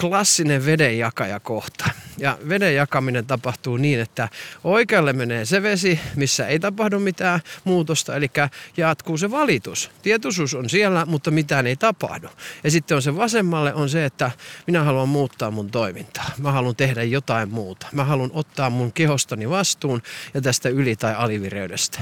klassinen 0.00 0.66
vedenjakaja 0.66 1.40
kohta. 1.40 1.90
Ja 2.18 2.38
veden 2.48 2.74
jakaminen 2.74 3.26
tapahtuu 3.26 3.76
niin, 3.76 4.00
että 4.00 4.28
oikealle 4.64 5.12
menee 5.12 5.44
se 5.44 5.62
vesi, 5.62 6.00
missä 6.16 6.46
ei 6.46 6.60
tapahdu 6.60 7.00
mitään 7.00 7.40
muutosta, 7.64 8.16
eli 8.16 8.30
jatkuu 8.76 9.18
se 9.18 9.30
valitus. 9.30 9.90
Tietoisuus 10.02 10.54
on 10.54 10.70
siellä, 10.70 11.06
mutta 11.06 11.30
mitään 11.30 11.66
ei 11.66 11.76
tapahdu. 11.76 12.28
Ja 12.64 12.70
sitten 12.70 12.94
on 12.94 13.02
se 13.02 13.16
vasemmalle 13.16 13.74
on 13.74 13.88
se, 13.88 14.04
että 14.04 14.30
minä 14.66 14.84
haluan 14.84 15.08
muuttaa 15.08 15.50
mun 15.50 15.70
toimintaa. 15.70 16.30
Mä 16.38 16.52
haluan 16.52 16.76
tehdä 16.76 17.02
jotain 17.02 17.48
muuta. 17.48 17.86
Mä 17.92 18.04
haluan 18.04 18.30
ottaa 18.32 18.70
mun 18.70 18.92
kehostani 18.92 19.50
vastuun 19.50 20.02
ja 20.34 20.40
tästä 20.40 20.68
yli- 20.68 20.96
tai 20.96 21.14
alivireydestä. 21.14 22.00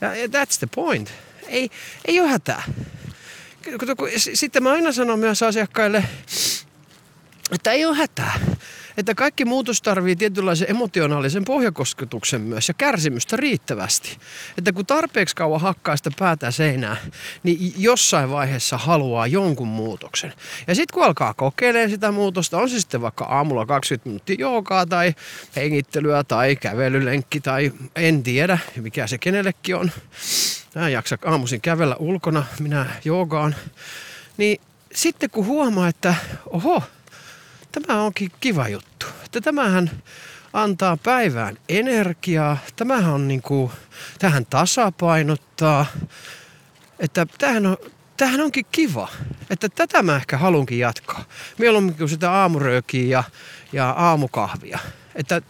Ja 0.00 0.08
that's 0.08 0.58
the 0.58 0.68
point. 0.74 1.12
Ei, 1.46 1.70
ei 2.04 2.20
ole 2.20 2.28
hätää. 2.28 2.62
Sitten 4.16 4.62
mä 4.62 4.72
aina 4.72 4.92
sanon 4.92 5.18
myös 5.18 5.42
asiakkaille, 5.42 6.04
että 7.52 7.72
ei 7.72 7.84
ole 7.84 7.96
hätää. 7.96 8.40
Että 8.96 9.14
kaikki 9.14 9.44
muutos 9.44 9.82
tarvii 9.82 10.16
tietynlaisen 10.16 10.70
emotionaalisen 10.70 11.44
pohjakosketuksen 11.44 12.40
myös 12.40 12.68
ja 12.68 12.74
kärsimystä 12.74 13.36
riittävästi. 13.36 14.16
Että 14.58 14.72
kun 14.72 14.86
tarpeeksi 14.86 15.36
kauan 15.36 15.60
hakkaa 15.60 15.96
sitä 15.96 16.10
päätä 16.18 16.50
seinää, 16.50 16.96
niin 17.42 17.74
jossain 17.76 18.30
vaiheessa 18.30 18.78
haluaa 18.78 19.26
jonkun 19.26 19.68
muutoksen. 19.68 20.32
Ja 20.66 20.74
sitten 20.74 20.94
kun 20.94 21.04
alkaa 21.04 21.34
kokeilemaan 21.34 21.90
sitä 21.90 22.12
muutosta, 22.12 22.58
on 22.58 22.70
se 22.70 22.80
sitten 22.80 23.02
vaikka 23.02 23.24
aamulla 23.24 23.66
20 23.66 24.08
minuuttia 24.08 24.36
joogaa 24.38 24.86
tai 24.86 25.14
hengittelyä 25.56 26.24
tai 26.24 26.56
kävelylenkki 26.56 27.40
tai 27.40 27.72
en 27.96 28.22
tiedä 28.22 28.58
mikä 28.76 29.06
se 29.06 29.18
kenellekin 29.18 29.76
on. 29.76 29.90
Mä 30.74 30.86
en 30.86 30.92
jaksa 30.92 31.18
aamuisin 31.24 31.60
kävellä 31.60 31.96
ulkona, 31.96 32.44
minä 32.60 32.86
joogaan. 33.04 33.54
Niin 34.36 34.60
sitten 34.94 35.30
kun 35.30 35.46
huomaa, 35.46 35.88
että 35.88 36.14
oho, 36.50 36.82
tämä 37.72 38.02
onkin 38.02 38.32
kiva 38.40 38.68
juttu. 38.68 39.06
Että 39.24 39.40
tämähän 39.40 39.90
antaa 40.52 40.96
päivään 40.96 41.58
energiaa. 41.68 42.58
Tämähän 42.76 43.12
on 43.12 43.28
niin 43.28 43.42
kuin, 43.42 43.70
tähän 44.18 44.46
tasapainottaa. 44.46 45.86
Että 46.98 47.26
tämähän, 47.38 47.66
on, 47.66 47.76
tämähän 48.16 48.40
onkin 48.40 48.66
kiva. 48.72 49.08
Että 49.50 49.68
tätä 49.68 50.02
mä 50.02 50.16
ehkä 50.16 50.38
halunkin 50.38 50.78
jatkaa. 50.78 51.24
Mieluummin 51.58 51.94
kuin 51.94 52.08
sitä 52.08 52.32
aamuröökiä 52.32 53.06
ja, 53.06 53.24
ja 53.72 53.90
aamukahvia. 53.90 54.78
Että 55.14 55.42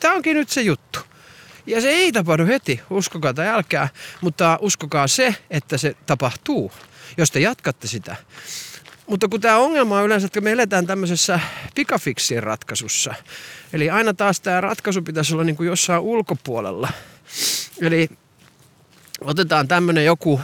tämä 0.00 0.14
onkin 0.14 0.36
nyt 0.36 0.48
se 0.48 0.62
juttu. 0.62 0.98
Ja 1.66 1.80
se 1.80 1.88
ei 1.88 2.12
tapahdu 2.12 2.46
heti, 2.46 2.80
uskokaa 2.90 3.34
tai 3.34 3.48
älkää, 3.48 3.88
mutta 4.20 4.58
uskokaa 4.60 5.08
se, 5.08 5.34
että 5.50 5.78
se 5.78 5.96
tapahtuu, 6.06 6.72
jos 7.16 7.30
te 7.30 7.40
jatkatte 7.40 7.86
sitä. 7.88 8.16
Mutta 9.08 9.28
kun 9.28 9.40
tämä 9.40 9.56
ongelma 9.56 9.98
on 9.98 10.06
yleensä, 10.06 10.26
että 10.26 10.40
me 10.40 10.52
eletään 10.52 10.86
tämmöisessä 10.86 11.40
pikafiksien 11.74 12.42
ratkaisussa. 12.42 13.14
Eli 13.72 13.90
aina 13.90 14.14
taas 14.14 14.40
tämä 14.40 14.60
ratkaisu 14.60 15.02
pitäisi 15.02 15.34
olla 15.34 15.44
niin 15.44 15.56
kuin 15.56 15.66
jossain 15.66 16.00
ulkopuolella. 16.00 16.88
Eli 17.80 18.08
otetaan 19.20 19.68
tämmöinen 19.68 20.04
joku 20.04 20.40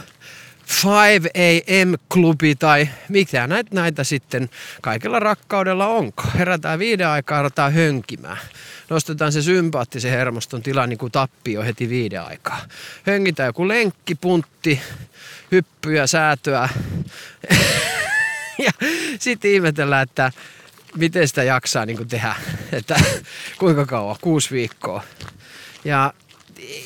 5 0.67 1.29
AM-klubi 1.35 2.55
tai 2.55 2.89
mikä 3.09 3.47
näitä, 3.47 3.75
näitä 3.75 4.03
sitten 4.03 4.49
kaikella 4.81 5.19
rakkaudella 5.19 5.87
onko. 5.87 6.23
Herätään 6.37 6.79
viiden 6.79 7.07
aikaa, 7.07 7.39
aletaan 7.39 7.73
hönkimään. 7.73 8.37
Nostetaan 8.89 9.31
se 9.31 9.41
sympaattisen 9.41 10.11
hermoston 10.11 10.61
tila 10.61 10.87
niin 10.87 10.97
kuin 10.97 11.11
tappio 11.11 11.63
heti 11.63 11.89
viiden 11.89 12.21
aikaa. 12.21 12.61
Höngitään 13.03 13.47
joku 13.47 13.67
lenkki, 13.67 14.15
puntti, 14.15 14.81
hyppyjä, 15.51 16.07
säätöä. 16.07 16.69
ja 18.57 18.71
sitten 19.19 19.51
ihmetellään, 19.51 20.03
että 20.03 20.31
miten 20.97 21.27
sitä 21.27 21.43
jaksaa 21.43 21.85
niin 21.85 22.07
tehdä, 22.07 22.35
että 22.71 22.99
kuinka 23.59 23.85
kauan, 23.85 24.15
kuusi 24.21 24.51
viikkoa. 24.51 25.03
Ja 25.85 26.13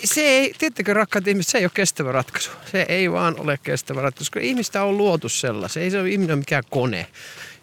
se 0.03 0.21
ei, 0.21 0.53
tiedättekö 0.57 0.93
rakkaat 0.93 1.27
ihmiset, 1.27 1.51
se 1.51 1.57
ei 1.57 1.65
ole 1.65 1.71
kestävä 1.73 2.11
ratkaisu. 2.11 2.51
Se 2.71 2.85
ei 2.89 3.11
vaan 3.11 3.39
ole 3.39 3.59
kestävä 3.63 4.01
ratkaisu, 4.01 4.31
koska 4.31 4.39
ihmistä 4.39 4.83
on 4.83 4.97
luotu 4.97 5.29
sellaisen. 5.29 5.83
Ei 5.83 5.91
se 5.91 5.99
ole 5.99 6.09
ihminen 6.09 6.37
mikään 6.37 6.63
kone, 6.69 7.07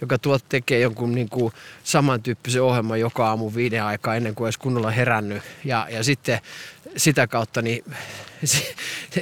joka 0.00 0.18
tuot 0.18 0.44
tekee 0.48 0.80
jonkun 0.80 1.14
niin 1.14 1.28
kuin 1.28 1.52
samantyyppisen 1.84 2.62
ohjelman 2.62 3.00
joka 3.00 3.28
aamu 3.28 3.52
viiden 3.54 3.84
aikaa 3.84 4.16
ennen 4.16 4.34
kuin 4.34 4.46
edes 4.46 4.58
kunnolla 4.58 4.90
herännyt. 4.90 5.42
Ja, 5.64 5.86
ja 5.90 6.04
sitten 6.04 6.40
sitä 6.96 7.26
kautta 7.26 7.62
niin 7.62 7.84
se, 8.44 8.74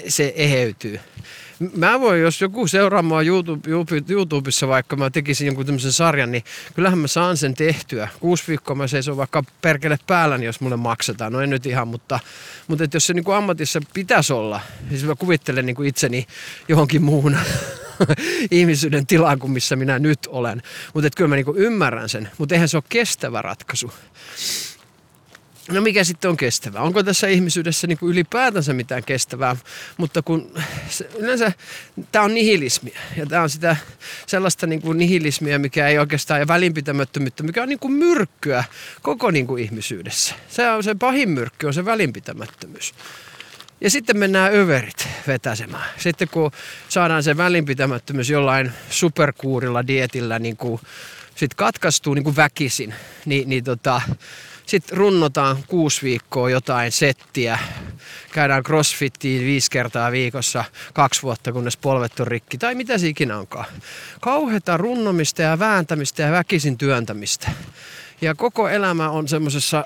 se 0.09 0.33
eheytyy. 0.37 1.01
Mä 1.77 2.01
voin, 2.01 2.21
jos 2.21 2.41
joku 2.41 2.67
seuraa 2.67 3.03
mua 3.03 3.23
YouTube, 3.23 4.03
YouTubessa, 4.09 4.69
vaikka 4.69 4.97
mä 4.97 5.11
tekisin 5.11 5.47
jonkun 5.47 5.67
tämmöisen 5.67 5.93
sarjan, 5.93 6.33
niin 6.33 6.45
kyllähän 6.75 6.99
mä 6.99 7.07
saan 7.07 7.37
sen 7.37 7.55
tehtyä. 7.55 8.09
Kuusi 8.21 8.45
viikkoa 8.49 8.77
mä 8.77 8.87
seison 8.87 9.17
vaikka 9.17 9.43
perkele 9.61 9.99
päällä, 10.07 10.39
niin 10.39 10.47
jos 10.47 10.61
mulle 10.61 10.77
maksetaan. 10.77 11.33
No 11.33 11.41
en 11.41 11.51
nyt 11.51 11.67
ihan, 11.67 11.89
mutta, 11.89 12.21
mutta 12.69 12.85
että 12.85 12.97
jos 12.97 13.07
se 13.07 13.15
niin 13.15 13.25
kuin 13.25 13.37
ammatissa 13.37 13.81
pitäisi 13.95 14.33
olla, 14.33 14.61
niin 14.91 15.07
mä 15.07 15.15
kuvittelen 15.15 15.67
niin 15.67 15.77
kuin 15.77 15.89
itseni 15.89 16.27
johonkin 16.69 17.03
muuhun 17.03 17.37
ihmisyyden 18.51 19.07
tilaan 19.07 19.39
kuin 19.39 19.53
missä 19.53 19.77
minä 19.77 19.99
nyt 19.99 20.19
olen. 20.29 20.63
Mutta 20.95 21.11
kyllä 21.17 21.29
mä 21.29 21.37
niin 21.37 21.45
kuin 21.45 21.59
ymmärrän 21.59 22.09
sen, 22.09 22.31
mutta 22.39 22.55
eihän 22.55 22.69
se 22.69 22.77
ole 22.77 22.85
kestävä 22.89 23.43
ratkaisu. 23.43 23.93
No 25.69 25.81
mikä 25.81 26.05
sitten 26.05 26.31
on 26.31 26.37
kestävää? 26.37 26.83
Onko 26.83 27.03
tässä 27.03 27.27
ihmisyydessä 27.27 27.87
niin 27.87 27.99
kuin 27.99 28.11
ylipäätänsä 28.11 28.73
mitään 28.73 29.05
kestävää? 29.05 29.57
Mutta 29.97 30.23
kun 30.23 30.55
se, 30.89 31.09
yleensä 31.19 31.53
tämä 32.13 32.25
on 32.25 32.35
nihilismia 32.35 33.01
ja 33.17 33.27
tämä 33.27 33.43
on 33.43 33.51
sitä 33.51 33.77
sellaista 34.27 34.67
niin 34.67 34.83
kuin 34.83 34.99
nihilismia, 34.99 35.59
mikä 35.59 35.89
ei 35.89 35.99
oikeastaan 35.99 36.41
ja 36.41 36.49
välinpitämättömyyttä, 36.49 37.43
mikä 37.43 37.63
on 37.63 37.69
niin 37.69 37.79
kuin 37.79 37.93
myrkkyä 37.93 38.65
koko 39.03 39.31
niin 39.31 39.47
kuin 39.47 39.65
ihmisyydessä. 39.65 40.35
Se 40.49 40.71
on 40.71 40.85
se 40.85 40.95
pahin 40.95 41.29
myrkky, 41.29 41.67
on 41.67 41.75
se 41.75 41.85
välinpitämättömyys. 41.85 42.95
Ja 43.81 43.91
sitten 43.91 44.19
mennään 44.19 44.55
överit 44.55 45.09
vetäsemään. 45.27 45.85
Sitten 45.99 46.29
kun 46.29 46.51
saadaan 46.89 47.23
se 47.23 47.37
välinpitämättömyys 47.37 48.31
jollain 48.31 48.73
superkuurilla 48.91 49.87
dietillä 49.87 50.39
niin 50.39 50.57
kuin 50.57 50.81
sit 51.35 51.55
katkaistuu 51.55 52.15
niin 52.15 52.25
kuin 52.25 52.37
väkisin, 52.37 52.95
niin, 53.25 53.49
niin 53.49 53.65
tota, 53.65 54.03
sitten 54.67 54.97
runnotaan 54.97 55.57
kuusi 55.67 56.03
viikkoa 56.03 56.51
jotain 56.51 56.93
settiä. 56.93 57.59
Käydään 58.33 58.63
crossfittiin 58.63 59.47
viisi 59.47 59.71
kertaa 59.71 60.13
viikossa 60.13 60.65
kaksi 60.95 61.23
vuotta, 61.23 61.53
kunnes 61.53 61.77
polvet 61.77 62.21
on 62.21 62.27
rikki. 62.27 62.59
Tai 62.59 62.75
mitä 62.75 62.99
se 62.99 63.09
ikinä 63.09 63.39
onkaan. 63.39 63.67
Kauheita 64.21 64.77
runnomista 64.77 65.43
ja 65.43 65.59
vääntämistä 65.59 66.23
ja 66.23 66.33
väkisin 66.33 66.79
työntämistä. 66.79 67.51
Ja 68.21 68.35
koko 68.35 68.69
elämä 68.69 69.11
on 69.11 69.29
semmoisessa 69.29 69.85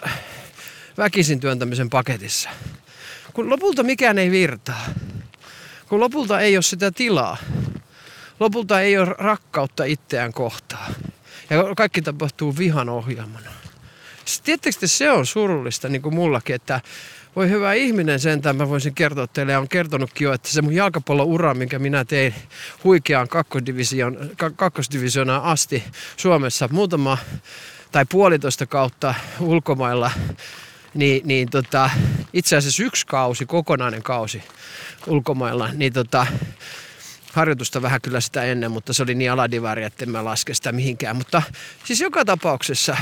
väkisin 0.98 1.40
työntämisen 1.40 1.90
paketissa. 1.90 2.50
Kun 3.32 3.50
lopulta 3.50 3.82
mikään 3.82 4.18
ei 4.18 4.30
virtaa. 4.30 4.86
Kun 5.88 6.00
lopulta 6.00 6.40
ei 6.40 6.56
ole 6.56 6.62
sitä 6.62 6.90
tilaa. 6.90 7.36
Lopulta 8.40 8.80
ei 8.80 8.98
ole 8.98 9.14
rakkautta 9.18 9.84
itseään 9.84 10.32
kohtaan. 10.32 10.94
Ja 11.50 11.74
kaikki 11.76 12.02
tapahtuu 12.02 12.58
vihan 12.58 12.88
ohjelmana. 12.88 13.50
Tiedättekö 14.44 14.86
se 14.86 15.10
on 15.10 15.26
surullista 15.26 15.88
niin 15.88 16.02
kuin 16.02 16.14
mullakin, 16.14 16.54
että 16.54 16.80
voi 17.36 17.50
hyvä 17.50 17.72
ihminen 17.72 18.20
sentään, 18.20 18.56
mä 18.56 18.68
voisin 18.68 18.94
kertoa 18.94 19.26
teille 19.26 19.52
ja 19.52 19.58
on 19.58 19.68
kertonutkin 19.68 20.24
jo, 20.24 20.32
että 20.32 20.48
se 20.48 20.62
mun 20.62 20.74
jalkapalloura, 20.74 21.54
minkä 21.54 21.78
minä 21.78 22.04
tein 22.04 22.34
huikeaan 22.84 23.28
kakkosdivision, 23.28 24.30
kakkosdivisionaan 24.56 25.42
asti 25.42 25.84
Suomessa 26.16 26.68
muutama 26.72 27.18
tai 27.92 28.04
puolitoista 28.08 28.66
kautta 28.66 29.14
ulkomailla, 29.40 30.10
niin, 30.94 31.22
niin 31.24 31.50
tota, 31.50 31.90
itse 32.32 32.56
asiassa 32.56 32.82
yksi 32.82 33.06
kausi, 33.06 33.46
kokonainen 33.46 34.02
kausi 34.02 34.42
ulkomailla, 35.06 35.68
niin 35.72 35.92
tota, 35.92 36.26
harjoitusta 37.32 37.82
vähän 37.82 38.00
kyllä 38.00 38.20
sitä 38.20 38.42
ennen, 38.42 38.70
mutta 38.70 38.92
se 38.92 39.02
oli 39.02 39.14
niin 39.14 39.32
aladivari, 39.32 39.84
että 39.84 40.04
en 40.04 40.10
mä 40.10 40.24
laske 40.24 40.54
sitä 40.54 40.72
mihinkään. 40.72 41.16
Mutta 41.16 41.42
siis 41.84 42.00
joka 42.00 42.24
tapauksessa, 42.24 42.96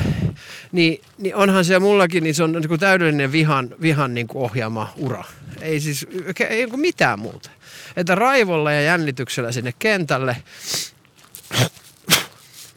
niin, 0.73 1.01
niin 1.19 1.35
onhan 1.35 1.65
se 1.65 1.79
mullakin, 1.79 2.23
niin 2.23 2.35
se 2.35 2.43
on 2.43 2.53
niin 2.53 2.69
kuin 2.69 2.81
täydellinen 2.81 3.33
vihan, 3.33 3.71
vihan 3.81 4.15
niin 4.15 4.27
kuin 4.27 4.43
ohjaama 4.43 4.93
ura. 4.97 5.25
Ei 5.61 5.81
siis 5.81 6.07
ei 6.49 6.67
niin 6.67 6.81
mitään 6.81 7.19
muuta. 7.19 7.51
Että 7.97 8.15
raivolla 8.15 8.73
ja 8.73 8.81
jännityksellä 8.81 9.53
sinne 9.53 9.75
kentälle 9.79 10.37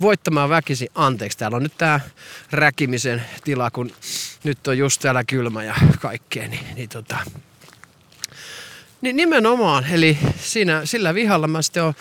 voittamaan 0.02 0.50
väkisin. 0.50 0.90
Anteeksi, 0.96 1.38
täällä 1.38 1.58
on 1.58 1.64
nyt 1.64 1.78
tää 1.78 2.00
räkimisen 2.52 3.24
tila, 3.44 3.72
kun 3.72 3.92
nyt 4.44 4.68
on 4.68 4.78
just 4.78 5.02
täällä 5.02 5.24
kylmä 5.24 5.64
ja 5.64 5.76
kaikkea, 6.00 6.48
niin, 6.48 6.76
niin 6.76 6.90
tota, 6.90 7.18
niin 9.02 9.16
nimenomaan, 9.16 9.86
eli 9.92 10.18
siinä, 10.42 10.86
sillä 10.86 11.14
vihalla 11.14 11.48
mä 11.48 11.62
sitten 11.62 11.84
on 11.84 11.94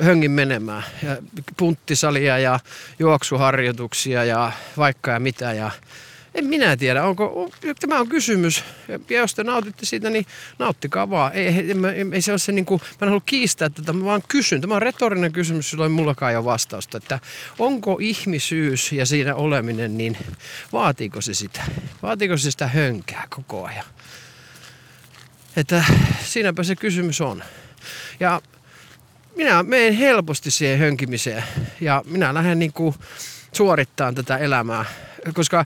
höngin 0.00 0.30
menemään. 0.30 0.82
Ja 1.02 1.16
punttisalia 1.56 2.38
ja 2.38 2.60
juoksuharjoituksia 2.98 4.24
ja 4.24 4.52
vaikka 4.76 5.10
ja 5.10 5.20
mitä. 5.20 5.52
Ja 5.52 5.70
en 6.34 6.46
minä 6.46 6.76
tiedä, 6.76 7.04
onko, 7.04 7.50
tämä 7.80 8.00
on 8.00 8.08
kysymys. 8.08 8.64
Ja 8.88 9.18
jos 9.18 9.34
te 9.34 9.44
nautitte 9.44 9.86
siitä, 9.86 10.10
niin 10.10 10.26
nauttikaa 10.58 11.10
vaan. 11.10 11.32
Ei, 11.32 11.46
ei, 11.46 11.70
ei, 11.94 12.06
ei 12.12 12.22
se 12.22 12.32
ole 12.32 12.38
se 12.38 12.52
niin 12.52 12.64
kuin, 12.64 12.80
mä 12.82 13.04
en 13.04 13.08
halua 13.08 13.22
kiistää 13.26 13.70
tätä, 13.70 13.92
mä 13.92 14.04
vaan 14.04 14.22
kysyn. 14.28 14.60
Tämä 14.60 14.74
on 14.74 14.82
retorinen 14.82 15.32
kysymys, 15.32 15.70
silloin 15.70 15.92
mullakaan 15.92 16.32
ei 16.32 16.44
vastausta. 16.44 16.98
Että 16.98 17.20
onko 17.58 17.98
ihmisyys 18.00 18.92
ja 18.92 19.06
siinä 19.06 19.34
oleminen, 19.34 19.98
niin 19.98 20.18
vaatiiko 20.72 21.20
se 21.20 21.34
sitä? 21.34 21.64
Vaatiiko 22.02 22.36
se 22.36 22.50
sitä 22.50 22.66
hönkää 22.66 23.26
koko 23.30 23.64
ajan? 23.64 23.84
Että 25.56 25.84
siinäpä 26.24 26.62
se 26.62 26.76
kysymys 26.76 27.20
on. 27.20 27.42
Ja 28.20 28.42
minä 29.36 29.62
menen 29.62 29.94
helposti 29.94 30.50
siihen 30.50 30.78
hönkimiseen 30.78 31.44
ja 31.80 32.02
minä 32.06 32.34
lähden 32.34 32.58
niin 32.58 32.72
kuin 32.72 32.94
suorittamaan 33.52 34.14
tätä 34.14 34.36
elämää, 34.36 34.84
koska 35.34 35.64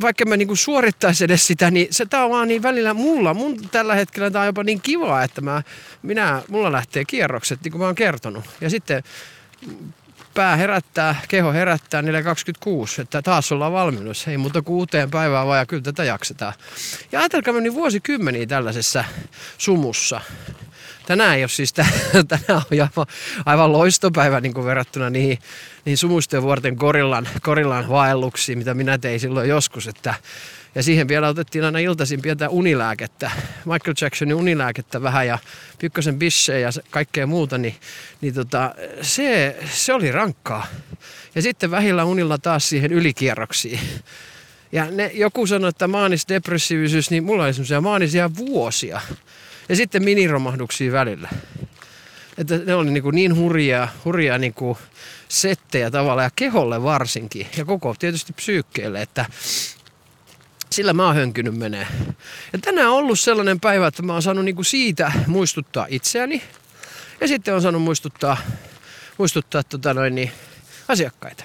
vaikka 0.00 0.24
mä 0.24 0.36
niinku 0.36 0.56
suorittaisin 0.56 1.24
edes 1.24 1.46
sitä, 1.46 1.70
niin 1.70 1.86
se 1.90 2.06
tää 2.06 2.24
on 2.24 2.30
vaan 2.30 2.48
niin 2.48 2.62
välillä 2.62 2.94
mulla. 2.94 3.34
Mun 3.34 3.68
tällä 3.68 3.94
hetkellä 3.94 4.30
tää 4.30 4.40
on 4.40 4.46
jopa 4.46 4.64
niin 4.64 4.80
kiva, 4.80 5.22
että 5.22 5.40
mä, 5.40 5.62
minä, 6.02 6.42
mulla 6.48 6.72
lähtee 6.72 7.04
kierrokset, 7.04 7.60
niin 7.64 7.72
kuin 7.72 7.80
mä 7.80 7.86
oon 7.86 7.94
kertonut. 7.94 8.44
Ja 8.60 8.70
sitten 8.70 9.02
pää 10.34 10.56
herättää, 10.56 11.16
keho 11.28 11.52
herättää 11.52 12.02
4.26, 12.02 12.06
että 13.02 13.22
taas 13.22 13.52
ollaan 13.52 13.72
valmius. 13.72 14.28
Ei 14.28 14.36
muuta 14.36 14.62
kuin 14.62 14.76
uuteen 14.76 15.10
päivään 15.10 15.46
vaan 15.46 15.58
ja 15.58 15.66
kyllä 15.66 15.82
tätä 15.82 16.04
jaksetaan. 16.04 16.52
Ja 17.12 17.20
ajatelkaa 17.20 17.60
niin 17.60 17.74
vuosikymmeniä 17.74 18.46
tällaisessa 18.46 19.04
sumussa. 19.58 20.20
Tänään 21.06 21.36
ei 21.36 21.42
ole 21.42 21.48
siis, 21.48 21.72
tänään 22.28 22.42
on 22.48 22.64
aivan, 22.70 23.06
aivan 23.46 23.72
loistopäivä 23.72 24.40
niin 24.40 24.54
kuin 24.54 24.66
verrattuna 24.66 25.10
niihin, 25.10 25.38
niihin 25.84 25.98
sumuisten 25.98 26.42
vuorten 26.42 26.76
korillan, 26.76 27.28
korillan 27.42 27.88
vaelluksiin, 27.88 28.58
mitä 28.58 28.74
minä 28.74 28.98
tein 28.98 29.20
silloin 29.20 29.48
joskus, 29.48 29.86
että 29.86 30.14
ja 30.74 30.82
siihen 30.82 31.08
vielä 31.08 31.28
otettiin 31.28 31.64
aina 31.64 31.78
iltaisin 31.78 32.22
pientä 32.22 32.48
unilääkettä, 32.48 33.30
Michael 33.64 33.94
Jacksonin 34.00 34.34
unilääkettä 34.34 35.02
vähän 35.02 35.26
ja 35.26 35.38
Pykkösen 35.78 36.18
bissejä 36.18 36.58
ja 36.58 36.70
kaikkea 36.90 37.26
muuta, 37.26 37.58
niin, 37.58 37.74
niin 38.20 38.34
tota, 38.34 38.74
se, 39.02 39.56
se 39.72 39.92
oli 39.92 40.12
rankkaa. 40.12 40.66
Ja 41.34 41.42
sitten 41.42 41.70
vähillä 41.70 42.04
unilla 42.04 42.38
taas 42.38 42.68
siihen 42.68 42.92
ylikierroksiin. 42.92 43.80
Ja 44.72 44.90
ne, 44.90 45.10
joku 45.14 45.46
sanoi, 45.46 45.68
että 45.68 45.86
maanis-depressiivisyys, 45.86 47.10
niin 47.10 47.24
mulla 47.24 47.44
oli 47.44 47.54
semmoisia 47.54 47.80
maanisia 47.80 48.36
vuosia. 48.36 49.00
Ja 49.68 49.76
sitten 49.76 50.04
miniromahduksia 50.04 50.92
välillä. 50.92 51.28
Että 52.38 52.58
ne 52.58 52.74
oli 52.74 52.90
niin, 52.90 53.04
niin 53.12 53.36
hurjaa, 53.36 53.88
hurjaa 54.04 54.38
niin 54.38 54.54
kuin 54.54 54.78
settejä 55.28 55.90
tavallaan 55.90 56.26
ja 56.26 56.30
keholle 56.36 56.82
varsinkin. 56.82 57.46
Ja 57.56 57.64
koko 57.64 57.94
tietysti 57.98 58.32
psyykkeelle, 58.32 59.02
että 59.02 59.24
sillä 60.72 60.92
mä 60.92 61.06
oon 61.06 61.16
hönkynyt 61.16 61.54
menee. 61.54 61.86
Ja 62.52 62.58
tänään 62.58 62.88
on 62.88 62.96
ollut 62.96 63.20
sellainen 63.20 63.60
päivä, 63.60 63.86
että 63.86 64.02
mä 64.02 64.12
oon 64.12 64.22
saanut 64.22 64.44
niinku 64.44 64.64
siitä 64.64 65.12
muistuttaa 65.26 65.86
itseäni. 65.88 66.42
Ja 67.20 67.28
sitten 67.28 67.54
on 67.54 67.62
saanut 67.62 67.82
muistuttaa, 67.82 68.36
muistuttaa 69.18 69.62
tota 69.62 69.94
noin, 69.94 70.14
niin, 70.14 70.32
asiakkaita. 70.88 71.44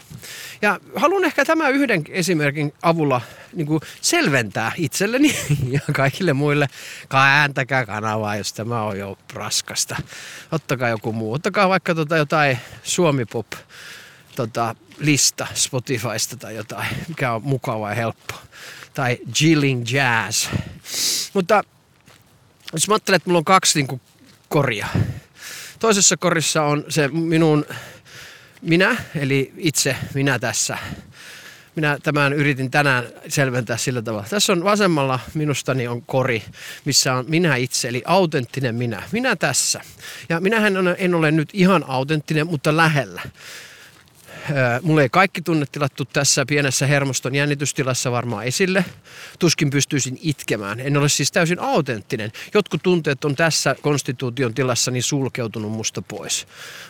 Ja 0.61 0.79
haluan 0.95 1.25
ehkä 1.25 1.45
tämä 1.45 1.69
yhden 1.69 2.03
esimerkin 2.09 2.73
avulla 2.81 3.21
niin 3.53 3.67
kuin 3.67 3.81
selventää 4.01 4.71
itselleni 4.77 5.35
ja 5.75 5.79
kaikille 5.93 6.33
muille. 6.33 6.67
Kääntäkää 7.09 7.85
kanavaa, 7.85 8.35
jos 8.35 8.53
tämä 8.53 8.83
on 8.83 8.99
jo 8.99 9.17
raskasta. 9.33 9.95
Ottakaa 10.51 10.89
joku 10.89 11.13
muu. 11.13 11.33
Ottakaa 11.33 11.69
vaikka 11.69 11.95
tota 11.95 12.17
jotain 12.17 12.57
Suomi-pop 12.83 13.47
tota, 14.35 14.75
lista 14.99 15.47
Spotifysta 15.53 16.37
tai 16.37 16.55
jotain, 16.55 16.87
mikä 17.07 17.31
on 17.31 17.43
mukava 17.43 17.89
ja 17.89 17.95
helppo 17.95 18.33
tai 18.97 19.17
Jilling 19.41 19.85
Jazz. 19.91 20.47
Mutta 21.33 21.63
jos 22.73 22.87
mä 22.87 22.93
ajattelen, 22.93 23.15
että 23.15 23.29
mulla 23.29 23.37
on 23.37 23.45
kaksi 23.45 23.79
niin 23.79 23.87
kuin, 23.87 24.01
koria. 24.49 24.87
Toisessa 25.79 26.17
korissa 26.17 26.63
on 26.63 26.85
se 26.89 27.07
minun 27.07 27.65
minä, 28.61 28.95
eli 29.15 29.53
itse 29.57 29.95
minä 30.13 30.39
tässä. 30.39 30.77
Minä 31.75 31.97
tämän 32.03 32.33
yritin 32.33 32.71
tänään 32.71 33.07
selventää 33.27 33.77
sillä 33.77 34.01
tavalla. 34.01 34.27
Tässä 34.29 34.53
on 34.53 34.63
vasemmalla 34.63 35.19
minustani 35.33 35.87
on 35.87 36.01
kori, 36.01 36.43
missä 36.85 37.13
on 37.13 37.25
minä 37.27 37.55
itse, 37.55 37.87
eli 37.87 38.01
autenttinen 38.05 38.75
minä. 38.75 39.03
Minä 39.11 39.35
tässä. 39.35 39.81
Ja 40.29 40.39
minähän 40.39 40.73
en 40.97 41.15
ole 41.15 41.31
nyt 41.31 41.49
ihan 41.53 41.85
autenttinen, 41.87 42.47
mutta 42.47 42.77
lähellä. 42.77 43.21
Mulle 44.81 45.01
ei 45.01 45.09
kaikki 45.09 45.41
tunnetilattu 45.41 46.05
tässä 46.05 46.45
pienessä 46.45 46.87
hermoston 46.87 47.35
jännitystilassa 47.35 48.11
varmaan 48.11 48.45
esille. 48.45 48.85
Tuskin 49.39 49.69
pystyisin 49.69 50.19
itkemään. 50.21 50.79
En 50.79 50.97
ole 50.97 51.09
siis 51.09 51.31
täysin 51.31 51.59
autenttinen. 51.59 52.31
Jotkut 52.53 52.83
tunteet 52.83 53.25
on 53.25 53.35
tässä 53.35 53.75
konstituution 53.81 54.53
tilassa 54.53 54.91
niin 54.91 55.03
sulkeutunut 55.03 55.71
musta 55.71 56.01
pois. 56.01 56.47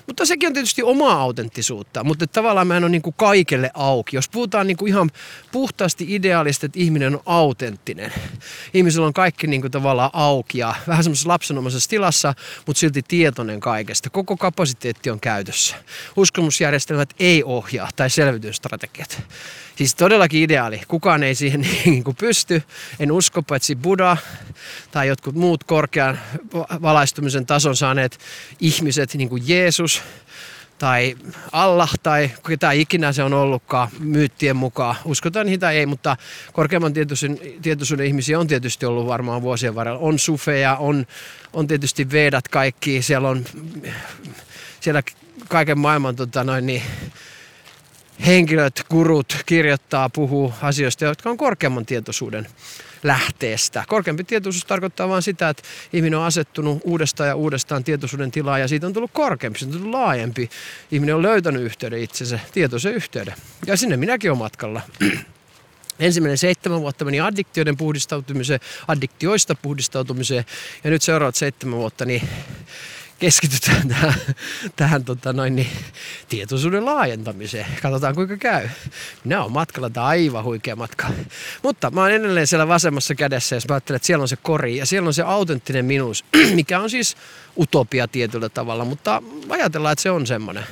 Mutta 0.07 0.25
sekin 0.25 0.47
on 0.47 0.53
tietysti 0.53 0.83
omaa 0.83 1.21
autenttisuutta. 1.21 2.03
Mutta 2.03 2.27
tavallaan 2.27 2.67
mä 2.67 2.77
en 2.77 2.83
ole 2.83 2.91
niin 2.91 3.01
kuin 3.01 3.15
kaikelle 3.17 3.71
auki. 3.73 4.15
Jos 4.15 4.29
puhutaan 4.29 4.67
niin 4.67 4.77
kuin 4.77 4.89
ihan 4.89 5.11
puhtaasti 5.51 6.05
ideaalista, 6.07 6.65
että 6.65 6.79
ihminen 6.79 7.15
on 7.15 7.21
autenttinen. 7.25 8.13
Ihmisellä 8.73 9.07
on 9.07 9.13
kaikki 9.13 9.47
niin 9.47 9.61
kuin 9.61 9.71
tavallaan 9.71 10.09
auki 10.13 10.57
ja 10.57 10.75
vähän 10.87 11.03
semmoisessa 11.03 11.29
lapsenomaisessa 11.29 11.89
tilassa, 11.89 12.33
mutta 12.65 12.79
silti 12.79 13.01
tietoinen 13.07 13.59
kaikesta. 13.59 14.09
Koko 14.09 14.37
kapasiteetti 14.37 15.09
on 15.09 15.19
käytössä. 15.19 15.75
Uskomusjärjestelmät 16.15 17.09
ei 17.19 17.43
ohjaa 17.47 17.89
tai 17.95 18.09
selvitysstrategiat. 18.09 19.23
Siis 19.75 19.95
todellakin 19.95 20.43
ideaali. 20.43 20.81
Kukaan 20.87 21.23
ei 21.23 21.35
siihen 21.35 21.61
niin 21.85 22.03
kuin 22.03 22.15
pysty. 22.15 22.63
En 22.99 23.11
usko, 23.11 23.41
paitsi 23.41 23.75
Buddha 23.75 24.17
tai 24.91 25.07
jotkut 25.07 25.35
muut 25.35 25.63
korkean 25.63 26.19
valaistumisen 26.81 27.45
tason 27.45 27.75
saaneet 27.75 28.19
ihmiset, 28.59 29.13
niin 29.13 29.29
kuin 29.29 29.43
Jeesus 29.45 30.01
tai 30.77 31.15
Allah 31.51 31.91
tai 32.03 32.31
ketä 32.47 32.71
ikinä 32.71 33.11
se 33.11 33.23
on 33.23 33.33
ollutkaan 33.33 33.89
myyttien 33.99 34.55
mukaan. 34.55 34.95
Uskotaan 35.05 35.45
niitä 35.45 35.65
tai 35.65 35.77
ei, 35.77 35.85
mutta 35.85 36.17
korkeamman 36.53 36.93
tietoisuuden, 36.93 37.39
tietoisuuden 37.61 38.05
ihmisiä 38.05 38.39
on 38.39 38.47
tietysti 38.47 38.85
ollut 38.85 39.07
varmaan 39.07 39.41
vuosien 39.41 39.75
varrella. 39.75 39.99
On 39.99 40.19
sufeja, 40.19 40.75
on, 40.75 41.05
on 41.53 41.67
tietysti 41.67 42.11
vedat 42.11 42.47
kaikki, 42.47 43.01
siellä 43.01 43.29
on 43.29 43.45
siellä 44.79 45.03
kaiken 45.47 45.79
maailman 45.79 46.15
tota 46.15 46.43
noin, 46.43 46.65
niin, 46.65 46.81
henkilöt, 48.25 48.83
kurut 48.89 49.37
kirjoittaa, 49.45 50.09
puhuu 50.09 50.53
asioista, 50.61 51.05
jotka 51.05 51.29
on 51.29 51.37
korkeamman 51.37 51.85
tietoisuuden 51.85 52.47
lähteestä. 53.03 53.83
Korkeampi 53.87 54.23
tietoisuus 54.23 54.65
tarkoittaa 54.65 55.09
vain 55.09 55.21
sitä, 55.21 55.49
että 55.49 55.63
ihminen 55.93 56.19
on 56.19 56.25
asettunut 56.25 56.81
uudestaan 56.83 57.29
ja 57.29 57.35
uudestaan 57.35 57.83
tietoisuuden 57.83 58.31
tilaa 58.31 58.59
ja 58.59 58.67
siitä 58.67 58.87
on 58.87 58.93
tullut 58.93 59.11
korkeampi, 59.13 59.59
se 59.59 59.65
on 59.65 59.71
tullut 59.71 59.91
laajempi. 59.91 60.49
Ihminen 60.91 61.15
on 61.15 61.21
löytänyt 61.21 61.61
yhteyden 61.61 61.99
itsensä, 61.99 62.39
tietoisen 62.53 62.93
yhteyden. 62.93 63.35
Ja 63.67 63.77
sinne 63.77 63.97
minäkin 63.97 64.31
olen 64.31 64.39
matkalla. 64.39 64.81
Ensimmäinen 65.99 66.37
seitsemän 66.37 66.81
vuotta 66.81 67.05
meni 67.05 67.19
addiktioiden 67.19 67.77
puhdistautumiseen, 67.77 68.59
addiktioista 68.87 69.55
puhdistautumiseen 69.55 70.45
ja 70.83 70.89
nyt 70.89 71.01
seuraavat 71.01 71.35
seitsemän 71.35 71.79
vuotta 71.79 72.05
niin 72.05 72.29
keskitytään 73.19 73.87
tähän, 73.87 74.13
tähän 74.75 75.05
tota 75.05 75.33
noin, 75.33 75.55
niin, 75.55 75.69
tietoisuuden 76.29 76.85
laajentamiseen. 76.85 77.65
Katsotaan 77.81 78.15
kuinka 78.15 78.37
käy. 78.37 78.69
Minä 79.23 79.41
olen 79.41 79.51
matkalla, 79.51 79.89
tämä 79.89 80.05
aivan 80.05 80.43
huikea 80.43 80.75
matka. 80.75 81.07
Mutta 81.63 81.91
mä 81.91 82.01
oon 82.01 82.11
edelleen 82.11 82.47
siellä 82.47 82.67
vasemmassa 82.67 83.15
kädessä, 83.15 83.55
jos 83.55 83.67
mä 83.67 83.75
ajattelen, 83.75 83.95
että 83.95 84.05
siellä 84.05 84.21
on 84.21 84.27
se 84.27 84.35
kori 84.35 84.77
ja 84.77 84.85
siellä 84.85 85.07
on 85.07 85.13
se 85.13 85.23
autenttinen 85.23 85.85
minuus, 85.85 86.25
mikä 86.55 86.79
on 86.79 86.89
siis 86.89 87.17
utopia 87.57 88.07
tietyllä 88.07 88.49
tavalla, 88.49 88.85
mutta 88.85 89.23
ajatellaan, 89.49 89.93
että 89.93 90.03
se 90.03 90.11
on 90.11 90.27
semmoinen. 90.27 90.63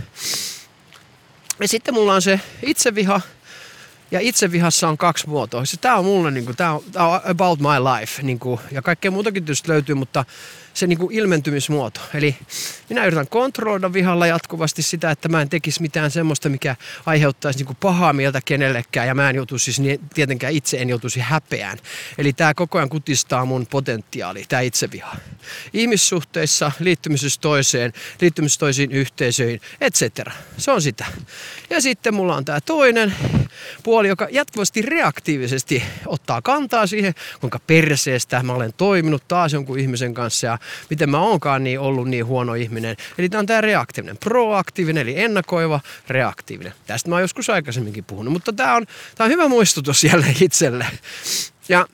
Ja 1.60 1.68
sitten 1.68 1.94
mulla 1.94 2.14
on 2.14 2.22
se 2.22 2.40
itseviha, 2.62 3.22
Ja 4.12 4.20
itsevihassa 4.20 4.88
on 4.88 4.98
kaksi 4.98 5.30
muotoa. 5.30 5.64
Tämä 5.82 5.96
on 5.96 6.06
mulle, 6.06 6.32
niin 6.32 6.46
kuin, 6.46 6.58
tämä 6.58 6.74
on, 6.74 6.84
tämä 6.92 7.08
on 7.08 7.22
about 7.24 7.60
my 7.60 7.68
life. 7.68 8.24
Niin 8.24 8.40
kuin, 8.40 8.60
ja 8.72 8.82
kaikkea 8.82 9.12
muutakin 9.12 9.46
tietysti 9.46 9.70
löytyy, 9.70 9.96
mutta 9.96 10.26
se 10.76 10.88
niin 10.88 10.98
kuin 10.98 11.16
ilmentymismuoto. 11.16 12.02
Eli 12.14 12.36
minä 12.90 13.06
yritän 13.06 13.28
kontrolloida 13.28 13.94
vihalla 13.94 14.28
jatkuvasti 14.28 14.82
sitä, 14.82 15.12
että 15.12 15.30
mä 15.30 15.42
en 15.42 15.50
tekisi 15.50 15.82
mitään 15.82 16.12
semmoista, 16.12 16.50
mikä 16.50 16.76
aiheuttaisi 17.06 17.60
niin 17.60 17.66
kuin 17.66 17.78
pahaa 17.80 18.14
mieltä 18.14 18.42
kenellekään. 18.46 19.08
Ja 19.08 19.16
mä 19.16 19.30
en 19.30 19.36
joutuisi 19.36 19.64
siis 19.64 19.80
niin, 19.80 20.00
tietenkään 20.14 20.54
itse 20.54 20.78
en 20.78 20.90
joutuisi 20.90 21.20
häpeään. 21.20 21.78
Eli 22.18 22.34
tämä 22.34 22.54
koko 22.54 22.78
ajan 22.78 22.90
kutistaa 22.90 23.46
mun 23.46 23.68
potentiaali, 23.68 24.46
tämä 24.50 24.62
itseviha. 24.62 25.16
Ihmissuhteissa, 25.74 26.72
liittymisessä 26.80 27.42
toiseen, 27.42 27.94
liittymisessä 28.22 28.60
toisiin 28.60 28.92
yhteisöihin, 28.92 29.62
etc. 29.82 30.02
Se 30.58 30.72
on 30.72 30.82
sitä. 30.82 31.06
Ja 31.70 31.82
sitten 31.82 32.14
mulla 32.14 32.36
on 32.36 32.46
tämä 32.46 32.62
toinen 32.62 33.16
puoli, 33.84 34.08
joka 34.08 34.28
jatkuvasti 34.32 34.82
reaktiivisesti 34.82 35.84
ottaa 36.06 36.42
kantaa 36.42 36.88
siihen, 36.88 37.14
kuinka 37.40 37.60
perseestä 37.68 38.44
mä 38.44 38.54
olen 38.54 38.74
toiminut 38.78 39.28
taas 39.28 39.54
jonkun 39.54 39.80
ihmisen 39.80 40.14
kanssa 40.14 40.48
ja 40.48 40.58
miten 40.90 41.10
mä 41.10 41.20
oonkaan 41.20 41.64
niin 41.64 41.80
ollut 41.80 42.08
niin 42.08 42.26
huono 42.26 42.54
ihminen. 42.54 42.98
Eli 43.18 43.30
tämä 43.30 43.40
on 43.40 43.46
tämä 43.46 43.62
reaktiivinen, 43.62 44.18
proaktiivinen 44.18 45.02
eli 45.02 45.20
ennakoiva, 45.20 45.80
reaktiivinen. 46.08 46.74
Tästä 46.88 47.10
mä 47.10 47.16
oon 47.16 47.22
joskus 47.22 47.50
aikaisemminkin 47.50 48.04
puhunut, 48.04 48.34
mutta 48.34 48.54
tämä 48.54 48.76
on, 48.76 48.86
tää 49.16 49.26
on 49.26 49.32
hyvä 49.32 49.48
muistutus 49.48 50.04
jälleen 50.04 50.36
itselle. 50.42 50.86
Ja 51.70 51.88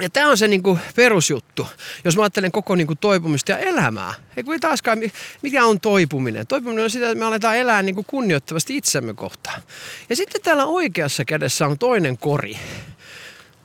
ja 0.00 0.10
tämä 0.10 0.30
on 0.30 0.38
se 0.38 0.48
niinku 0.48 0.78
perusjuttu, 0.96 1.66
jos 2.04 2.16
mä 2.16 2.22
ajattelen 2.22 2.52
koko 2.52 2.74
niinku 2.74 2.94
toipumista 2.94 3.52
ja 3.52 3.58
elämää. 3.58 4.14
Ei 4.36 4.42
kun 4.42 4.60
taaskaan, 4.60 4.98
mikä 5.42 5.64
on 5.64 5.80
toipuminen? 5.80 6.46
Toipuminen 6.46 6.84
on 6.84 6.90
sitä, 6.90 7.06
että 7.06 7.18
me 7.18 7.24
aletaan 7.24 7.56
elää 7.56 7.82
niinku 7.82 8.02
kunnioittavasti 8.02 8.76
itsemme 8.76 9.14
kohtaan. 9.14 9.62
Ja 10.08 10.16
sitten 10.16 10.40
täällä 10.42 10.64
oikeassa 10.64 11.24
kädessä 11.24 11.66
on 11.66 11.78
toinen 11.78 12.18
kori, 12.18 12.58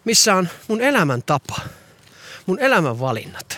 missä 0.05 0.35
on 0.35 0.49
mun 0.67 0.81
elämän 0.81 1.23
tapa, 1.23 1.59
mun 2.45 2.59
elämän 2.59 2.99
valinnat. 2.99 3.57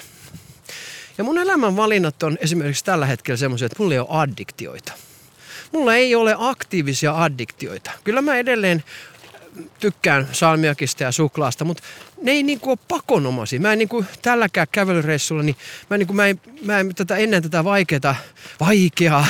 Ja 1.17 1.23
mun 1.23 1.37
elämän 1.37 1.75
valinnat 1.75 2.23
on 2.23 2.37
esimerkiksi 2.41 2.85
tällä 2.85 3.05
hetkellä 3.05 3.37
semmoisia, 3.37 3.65
että 3.65 3.75
mulla 3.79 3.93
ei 3.93 3.99
ole 3.99 4.07
addiktioita. 4.09 4.91
Mulla 5.71 5.95
ei 5.95 6.15
ole 6.15 6.35
aktiivisia 6.37 7.23
addiktioita. 7.23 7.91
Kyllä 8.03 8.21
mä 8.21 8.35
edelleen 8.35 8.83
tykkään 9.79 10.27
salmiakista 10.31 11.03
ja 11.03 11.11
suklaasta, 11.11 11.65
mutta 11.65 11.83
ne 12.21 12.31
ei 12.31 12.43
niinku 12.43 12.69
ole 12.69 12.77
pakonomaisia. 12.87 13.59
Mä 13.59 13.73
en 13.73 13.79
niinku 13.79 14.05
tälläkään 14.21 14.67
kävelyreissulla, 14.71 15.43
niin 15.43 15.55
mä, 15.89 15.97
niinku, 15.97 16.13
mä, 16.13 16.27
en, 16.27 16.41
mä 16.65 16.79
en 16.79 16.95
tätä, 16.95 17.17
ennen 17.17 17.43
tätä 17.43 17.63
vaikeaa, 17.63 18.15
vaikeaa 18.59 19.27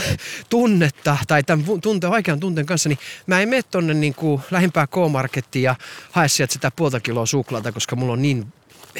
tunnetta 0.49 1.17
tai 1.27 1.43
tämän 1.43 1.65
tunte, 1.81 2.09
vaikean 2.09 2.39
tunteen 2.39 2.65
kanssa, 2.65 2.89
niin 2.89 2.99
mä 3.27 3.41
en 3.41 3.49
mene 3.49 3.63
tonne 3.63 3.93
niinku 3.93 4.41
lähimpään 4.51 4.87
K-markettiin 4.87 5.63
ja 5.63 5.75
hae 6.11 6.27
sieltä 6.27 6.53
sitä 6.53 6.71
puolta 6.75 6.99
kiloa 6.99 7.25
suklaata, 7.25 7.71
koska 7.71 7.95
mulla 7.95 8.13
on 8.13 8.21
niin 8.21 8.53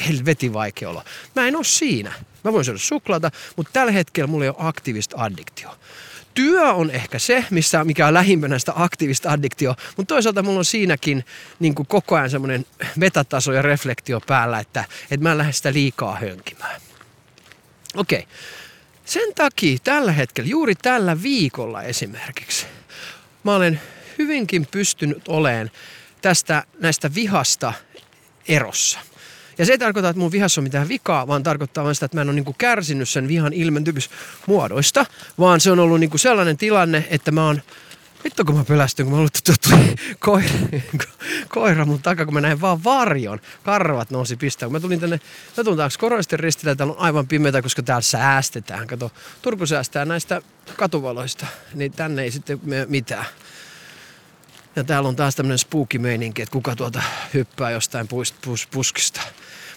helvetin 0.08 0.52
vaikea 0.52 0.90
olla. 0.90 1.04
Mä 1.36 1.48
en 1.48 1.56
ole 1.56 1.64
siinä. 1.64 2.12
Mä 2.44 2.52
voin 2.52 2.64
syödä 2.64 2.78
suklaata, 2.78 3.30
mutta 3.56 3.72
tällä 3.72 3.92
hetkellä 3.92 4.26
mulla 4.26 4.44
ei 4.44 4.48
ole 4.48 4.56
aktiivista 4.58 5.16
addiktio. 5.18 5.70
Työ 6.34 6.72
on 6.72 6.90
ehkä 6.90 7.18
se, 7.18 7.44
missä, 7.50 7.84
mikä 7.84 8.06
on 8.06 8.14
lähimpänä 8.14 8.58
sitä 8.58 8.72
aktiivista 8.76 9.30
addiktio, 9.30 9.74
mutta 9.96 10.14
toisaalta 10.14 10.42
mulla 10.42 10.58
on 10.58 10.64
siinäkin 10.64 11.24
niin 11.60 11.74
kuin 11.74 11.86
koko 11.86 12.16
ajan 12.16 12.30
semmoinen 12.30 12.66
metataso 12.96 13.52
ja 13.52 13.62
reflektio 13.62 14.20
päällä, 14.20 14.58
että, 14.58 14.84
että 15.10 15.22
mä 15.22 15.32
en 15.32 15.38
lähde 15.38 15.52
sitä 15.52 15.72
liikaa 15.72 16.16
hönkimään. 16.16 16.80
Okei. 17.96 18.18
Okay. 18.18 18.32
Sen 19.04 19.34
takia 19.34 19.78
tällä 19.84 20.12
hetkellä, 20.12 20.50
juuri 20.50 20.74
tällä 20.74 21.22
viikolla 21.22 21.82
esimerkiksi, 21.82 22.66
mä 23.44 23.54
olen 23.54 23.80
hyvinkin 24.18 24.66
pystynyt 24.70 25.28
oleen 25.28 25.70
tästä 26.22 26.64
näistä 26.80 27.14
vihasta 27.14 27.72
erossa– 28.48 28.98
ja 29.58 29.66
se 29.66 29.72
ei 29.72 29.78
tarkoita, 29.78 30.08
että 30.08 30.20
mun 30.20 30.32
vihassa 30.32 30.60
on 30.60 30.62
mitään 30.62 30.88
vikaa, 30.88 31.26
vaan 31.26 31.42
tarkoittaa 31.42 31.84
vain 31.84 31.94
sitä, 31.94 32.06
että 32.06 32.16
mä 32.16 32.20
en 32.20 32.28
ole 32.28 32.34
niinku 32.34 32.54
kärsinyt 32.58 33.08
sen 33.08 33.28
vihan 33.28 33.52
ilmentymismuodoista, 33.52 35.06
vaan 35.38 35.60
se 35.60 35.70
on 35.70 35.78
ollut 35.78 36.00
niinku 36.00 36.18
sellainen 36.18 36.56
tilanne, 36.56 37.06
että 37.10 37.30
mä 37.30 37.46
oon 37.46 37.62
Vittu 38.24 38.44
kun 38.44 38.56
mä 38.56 38.64
pelästyn, 38.64 39.06
kun 39.06 39.12
mä 39.12 39.16
luulen, 39.16 39.30
että 39.48 39.96
koira, 40.18 40.48
koira 41.48 41.84
mun 41.84 42.02
takaa, 42.02 42.24
kun 42.24 42.34
mä 42.34 42.40
näin 42.40 42.60
vaan 42.60 42.84
varjon. 42.84 43.40
Karvat 43.62 44.10
nousi 44.10 44.36
pistää. 44.36 44.66
Kun 44.66 44.72
mä 44.72 44.80
tulin 44.80 45.00
tänne, 45.00 45.20
mä 45.56 45.64
tulin 45.64 45.76
taas 45.76 45.98
Koroisten 45.98 46.40
ristille, 46.40 46.74
täällä 46.74 46.94
on 46.94 47.00
aivan 47.00 47.26
pimeätä, 47.26 47.62
koska 47.62 47.82
täällä 47.82 48.02
säästetään. 48.02 48.86
Kato, 48.86 49.10
Turku 49.42 49.66
säästää 49.66 50.04
näistä 50.04 50.42
katuvaloista, 50.76 51.46
niin 51.74 51.92
tänne 51.92 52.22
ei 52.22 52.30
sitten 52.30 52.60
mitään. 52.88 53.26
Ja 54.76 54.84
täällä 54.84 55.08
on 55.08 55.16
taas 55.16 55.36
tämmöinen 55.36 55.58
spooky 55.58 55.98
meininki, 55.98 56.42
että 56.42 56.52
kuka 56.52 56.76
tuota 56.76 57.02
hyppää 57.34 57.70
jostain 57.70 58.08
pus, 58.08 58.34
pus, 58.44 58.66
puskista. 58.66 59.20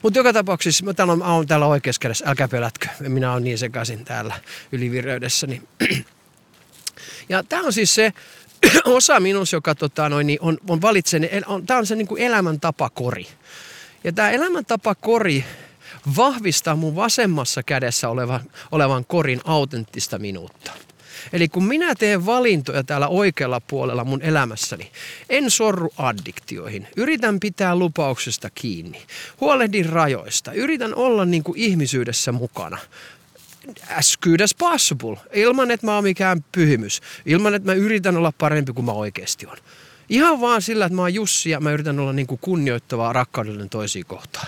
Mutta 0.02 0.20
joka 0.20 0.34
tapauksessa, 0.34 0.86
mä 0.86 0.94
täällä 0.94 1.14
on, 1.14 1.24
olen 1.24 1.48
täällä 1.48 1.66
oikeassa 1.66 2.00
kädessä, 2.00 2.26
älkää 2.28 2.48
pelätkö. 2.48 2.88
Minä 3.00 3.32
olen 3.32 3.44
niin 3.44 3.58
sekaisin 3.58 4.06
täällä 4.06 4.36
ylivireydessä. 4.72 5.48
Niin. 5.48 5.68
Ja 7.30 7.44
tämä 7.44 7.62
on 7.62 7.74
siis 7.74 7.96
se 7.96 8.14
osa 8.86 9.20
minus, 9.20 9.54
joka 9.54 9.76
tota, 9.76 10.10
noin, 10.10 10.28
niin 10.28 10.40
on, 10.42 10.58
on 10.70 10.82
valitsen, 10.82 11.30
on, 11.46 11.66
tämä 11.66 11.78
on 11.78 11.86
se 11.86 11.96
niin 11.96 12.08
kuin 12.08 12.22
elämäntapakori. 12.22 13.28
Ja 14.04 14.12
tämä 14.12 14.30
elämäntapakori 14.32 15.46
vahvistaa 16.18 16.76
mun 16.76 16.96
vasemmassa 16.96 17.64
kädessä 17.64 18.10
olevan, 18.10 18.42
olevan 18.72 19.06
korin 19.06 19.42
autenttista 19.46 20.20
minuutta. 20.20 20.72
Eli 21.34 21.48
kun 21.48 21.64
minä 21.66 21.96
teen 21.96 22.26
valintoja 22.26 22.84
täällä 22.84 23.08
oikealla 23.08 23.60
puolella 23.60 24.04
mun 24.04 24.22
elämässäni, 24.22 24.92
en 25.30 25.52
sorru 25.52 25.94
addiktioihin. 25.98 26.88
Yritän 26.98 27.40
pitää 27.40 27.76
lupauksesta 27.76 28.50
kiinni. 28.56 29.02
Huolehdin 29.42 29.90
rajoista. 29.90 30.52
Yritän 30.52 30.96
olla 30.96 31.26
niin 31.26 31.44
kuin 31.44 31.60
ihmisyydessä 31.60 32.32
mukana 32.32 32.78
as 33.98 34.18
good 34.18 34.40
as 34.40 34.56
possible. 34.56 35.18
Ilman, 35.34 35.72
että 35.72 35.86
mä 35.86 35.96
oon 35.96 36.04
mikään 36.04 36.46
pyhimys. 36.52 37.02
Ilman, 37.26 37.56
että 37.56 37.72
mä 37.72 37.74
yritän 37.74 38.18
olla 38.18 38.34
parempi 38.38 38.74
kuin 38.74 38.86
mä 38.86 38.92
oikeasti 38.92 39.46
on. 39.46 39.58
Ihan 40.10 40.42
vaan 40.42 40.62
sillä, 40.62 40.86
että 40.86 40.96
mä 40.96 41.02
oon 41.02 41.14
Jussi 41.14 41.50
ja 41.50 41.60
mä 41.60 41.72
yritän 41.72 42.00
olla 42.00 42.14
niin 42.14 42.28
kuin 42.28 42.40
kunnioittavaa 42.42 43.14
rakkaudellinen 43.14 43.70
toisiin 43.70 44.06
kohtaan. 44.06 44.48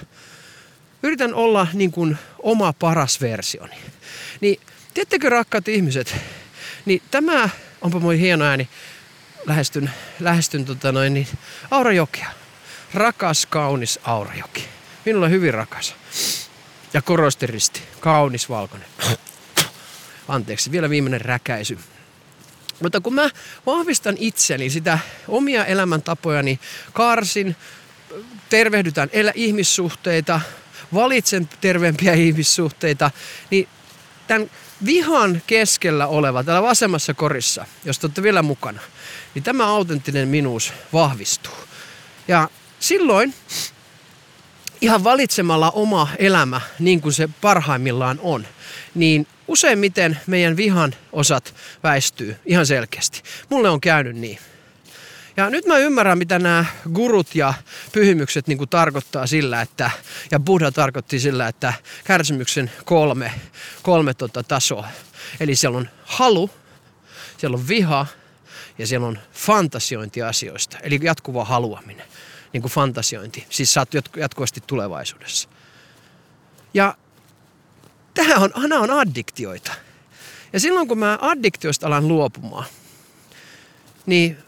Yritän 1.04 1.34
olla 1.34 1.68
niin 1.74 1.92
kuin 1.92 2.18
oma 2.40 2.74
paras 2.74 3.22
versioni. 3.22 3.76
Niin, 4.42 4.60
tiedättekö 4.94 5.30
rakkaat 5.30 5.68
ihmiset, 5.68 6.16
niin 6.88 7.02
tämä, 7.12 7.50
onpa 7.82 8.00
moi 8.00 8.20
hieno 8.20 8.46
ääni, 8.46 8.70
lähestyn, 9.46 9.92
lähestyn 10.20 10.66
tota 10.66 10.92
noin, 10.92 11.14
niin 11.14 11.28
Aurajokea. 11.72 12.30
Rakas, 12.94 13.46
kaunis 13.46 14.00
Aurajoki. 14.04 14.66
Minulle 15.06 15.30
hyvin 15.30 15.54
rakas. 15.54 15.96
Ja 16.94 17.02
korosteristi, 17.02 17.82
kaunis 18.00 18.50
valkoinen. 18.50 18.88
Anteeksi, 20.28 20.72
vielä 20.72 20.90
viimeinen 20.90 21.22
räkäisy. 21.22 21.78
Mutta 22.82 23.02
kun 23.02 23.14
mä 23.14 23.30
vahvistan 23.66 24.16
itseni, 24.20 24.70
sitä 24.70 25.00
omia 25.28 25.66
elämäntapojani, 25.66 26.60
karsin, 26.94 27.56
tervehdytään 28.50 29.10
elä 29.14 29.32
ihmissuhteita, 29.36 30.42
valitsen 30.94 31.50
terveempiä 31.62 32.14
ihmissuhteita, 32.14 33.12
niin 33.52 33.68
tämän 34.28 34.50
vihan 34.86 35.42
keskellä 35.48 36.08
oleva, 36.08 36.44
täällä 36.44 36.68
vasemmassa 36.68 37.14
korissa, 37.14 37.66
jos 37.86 38.00
te 38.00 38.08
olette 38.08 38.24
vielä 38.24 38.42
mukana, 38.42 38.80
niin 39.36 39.44
tämä 39.44 39.68
autenttinen 39.68 40.28
minuus 40.28 40.74
vahvistuu. 40.94 41.54
Ja 42.28 42.50
silloin 42.80 43.34
ihan 44.82 45.04
valitsemalla 45.04 45.72
oma 45.72 46.10
elämä 46.20 46.62
niin 46.80 47.02
kuin 47.02 47.14
se 47.14 47.30
parhaimmillaan 47.42 48.20
on, 48.22 48.48
niin 48.96 49.28
useimmiten 49.48 50.20
meidän 50.28 50.58
vihan 50.58 50.96
osat 51.12 51.56
väistyy 51.84 52.36
ihan 52.46 52.66
selkeästi. 52.66 53.22
Mulle 53.50 53.70
on 53.70 53.82
käynyt 53.82 54.16
niin. 54.16 54.40
Ja 55.38 55.50
nyt 55.50 55.66
mä 55.66 55.78
ymmärrän, 55.78 56.18
mitä 56.18 56.40
nämä 56.40 56.66
gurut 56.94 57.36
ja 57.36 57.54
pyhimykset 57.92 58.48
niin 58.48 58.58
kuin 58.58 58.70
tarkoittaa 58.70 59.28
sillä, 59.28 59.62
että, 59.62 59.92
ja 60.32 60.40
Buddha 60.40 60.72
tarkoitti 60.72 61.20
sillä, 61.20 61.48
että 61.48 61.74
kärsimyksen 62.04 62.72
kolme, 62.86 63.34
kolme 63.84 64.14
tota 64.14 64.44
tasoa. 64.44 64.88
Eli 65.40 65.56
siellä 65.56 65.78
on 65.78 65.90
halu, 66.04 66.50
siellä 67.38 67.58
on 67.58 67.68
viha 67.68 68.06
ja 68.78 68.88
siellä 68.88 69.08
on 69.08 69.20
fantasiointi 69.34 70.22
asioista, 70.22 70.78
eli 70.82 71.00
jatkuva 71.04 71.46
haluaminen, 71.46 72.06
niin 72.54 72.62
kuin 72.62 72.72
fantasiointi. 72.72 73.46
Siis 73.50 73.74
sä 73.74 73.82
oot 73.82 73.90
jatkuvasti 74.18 74.64
tulevaisuudessa. 74.68 75.50
Ja 76.74 76.98
tämä 78.14 78.36
on, 78.36 78.52
nämä 78.70 78.82
on 78.82 78.92
addiktioita. 78.92 79.72
Ja 80.54 80.60
silloin 80.60 80.88
kun 80.88 81.00
mä 81.00 81.18
addiktioista 81.22 81.88
alan 81.88 82.08
luopumaan, 82.08 82.66
niin 84.06 84.47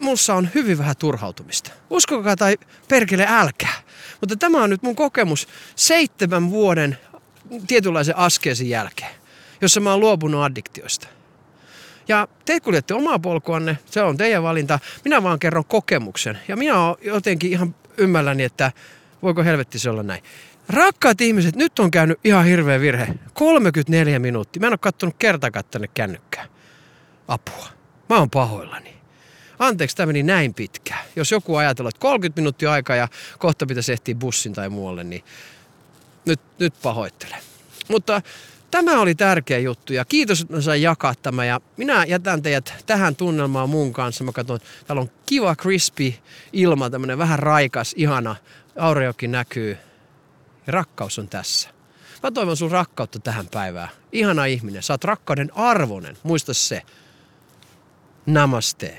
mussa 0.00 0.34
on 0.34 0.48
hyvin 0.54 0.78
vähän 0.78 0.96
turhautumista. 0.96 1.70
Uskokaa 1.90 2.36
tai 2.36 2.56
perkele 2.88 3.26
älkää. 3.28 3.74
Mutta 4.20 4.36
tämä 4.36 4.62
on 4.62 4.70
nyt 4.70 4.82
mun 4.82 4.96
kokemus 4.96 5.48
seitsemän 5.76 6.50
vuoden 6.50 6.98
tietynlaisen 7.66 8.16
askeesin 8.16 8.68
jälkeen, 8.68 9.10
jossa 9.60 9.80
mä 9.80 9.90
oon 9.90 10.00
luopunut 10.00 10.42
addiktioista. 10.42 11.08
Ja 12.08 12.28
te 12.44 12.60
kuljette 12.60 12.94
omaa 12.94 13.18
polkuanne, 13.18 13.78
se 13.86 14.02
on 14.02 14.16
teidän 14.16 14.42
valinta. 14.42 14.78
Minä 15.04 15.22
vaan 15.22 15.38
kerron 15.38 15.64
kokemuksen. 15.64 16.38
Ja 16.48 16.56
minä 16.56 16.80
olen 16.80 16.96
jotenkin 17.02 17.52
ihan 17.52 17.74
ymmälläni, 17.96 18.44
että 18.44 18.72
voiko 19.22 19.44
helvetti 19.44 19.78
se 19.78 19.90
olla 19.90 20.02
näin. 20.02 20.22
Rakkaat 20.68 21.20
ihmiset, 21.20 21.56
nyt 21.56 21.78
on 21.78 21.90
käynyt 21.90 22.20
ihan 22.24 22.44
hirveä 22.44 22.80
virhe. 22.80 23.14
34 23.32 24.18
minuuttia. 24.18 24.60
Mä 24.60 24.66
en 24.66 24.72
ole 24.72 24.78
kattonut 24.78 25.16
kertakaan 25.18 25.64
tänne 25.70 25.88
kännykkää. 25.94 26.46
Apua. 27.28 27.66
Mä 28.08 28.16
oon 28.16 28.30
pahoillani. 28.30 28.97
Anteeksi, 29.58 29.96
tämä 29.96 30.06
meni 30.06 30.22
näin 30.22 30.54
pitkään. 30.54 31.04
Jos 31.16 31.30
joku 31.30 31.56
ajatellaan, 31.56 31.90
että 31.90 32.00
30 32.00 32.40
minuuttia 32.40 32.72
aikaa 32.72 32.96
ja 32.96 33.08
kohta 33.38 33.66
pitäisi 33.66 33.92
ehtiä 33.92 34.14
bussin 34.14 34.52
tai 34.52 34.68
muualle, 34.68 35.04
niin 35.04 35.24
nyt, 36.24 36.40
nyt 36.58 36.74
pahoittelen. 36.82 37.38
Mutta 37.88 38.22
tämä 38.70 39.00
oli 39.00 39.14
tärkeä 39.14 39.58
juttu 39.58 39.92
ja 39.92 40.04
kiitos, 40.04 40.40
että 40.40 40.54
mä 40.54 40.60
sain 40.60 40.82
jakaa 40.82 41.14
tämä. 41.22 41.44
Ja 41.44 41.60
minä 41.76 42.04
jätän 42.04 42.42
teidät 42.42 42.84
tähän 42.86 43.16
tunnelmaan 43.16 43.70
mun 43.70 43.92
kanssa. 43.92 44.24
Mä 44.24 44.32
katson, 44.32 44.60
täällä 44.86 45.00
on 45.00 45.10
kiva 45.26 45.56
crispy 45.56 46.14
ilma, 46.52 46.90
tämmönen 46.90 47.18
vähän 47.18 47.38
raikas, 47.38 47.94
ihana. 47.96 48.36
Aureokin 48.78 49.32
näkyy. 49.32 49.76
Ja 50.66 50.72
rakkaus 50.72 51.18
on 51.18 51.28
tässä. 51.28 51.68
Mä 52.22 52.30
toivon 52.30 52.56
sun 52.56 52.70
rakkautta 52.70 53.18
tähän 53.18 53.46
päivään. 53.46 53.88
Ihana 54.12 54.44
ihminen. 54.44 54.82
Sä 54.82 54.92
oot 54.92 55.04
rakkauden 55.04 55.56
arvonen. 55.56 56.16
Muista 56.22 56.54
se. 56.54 56.82
Namaste. 58.26 58.98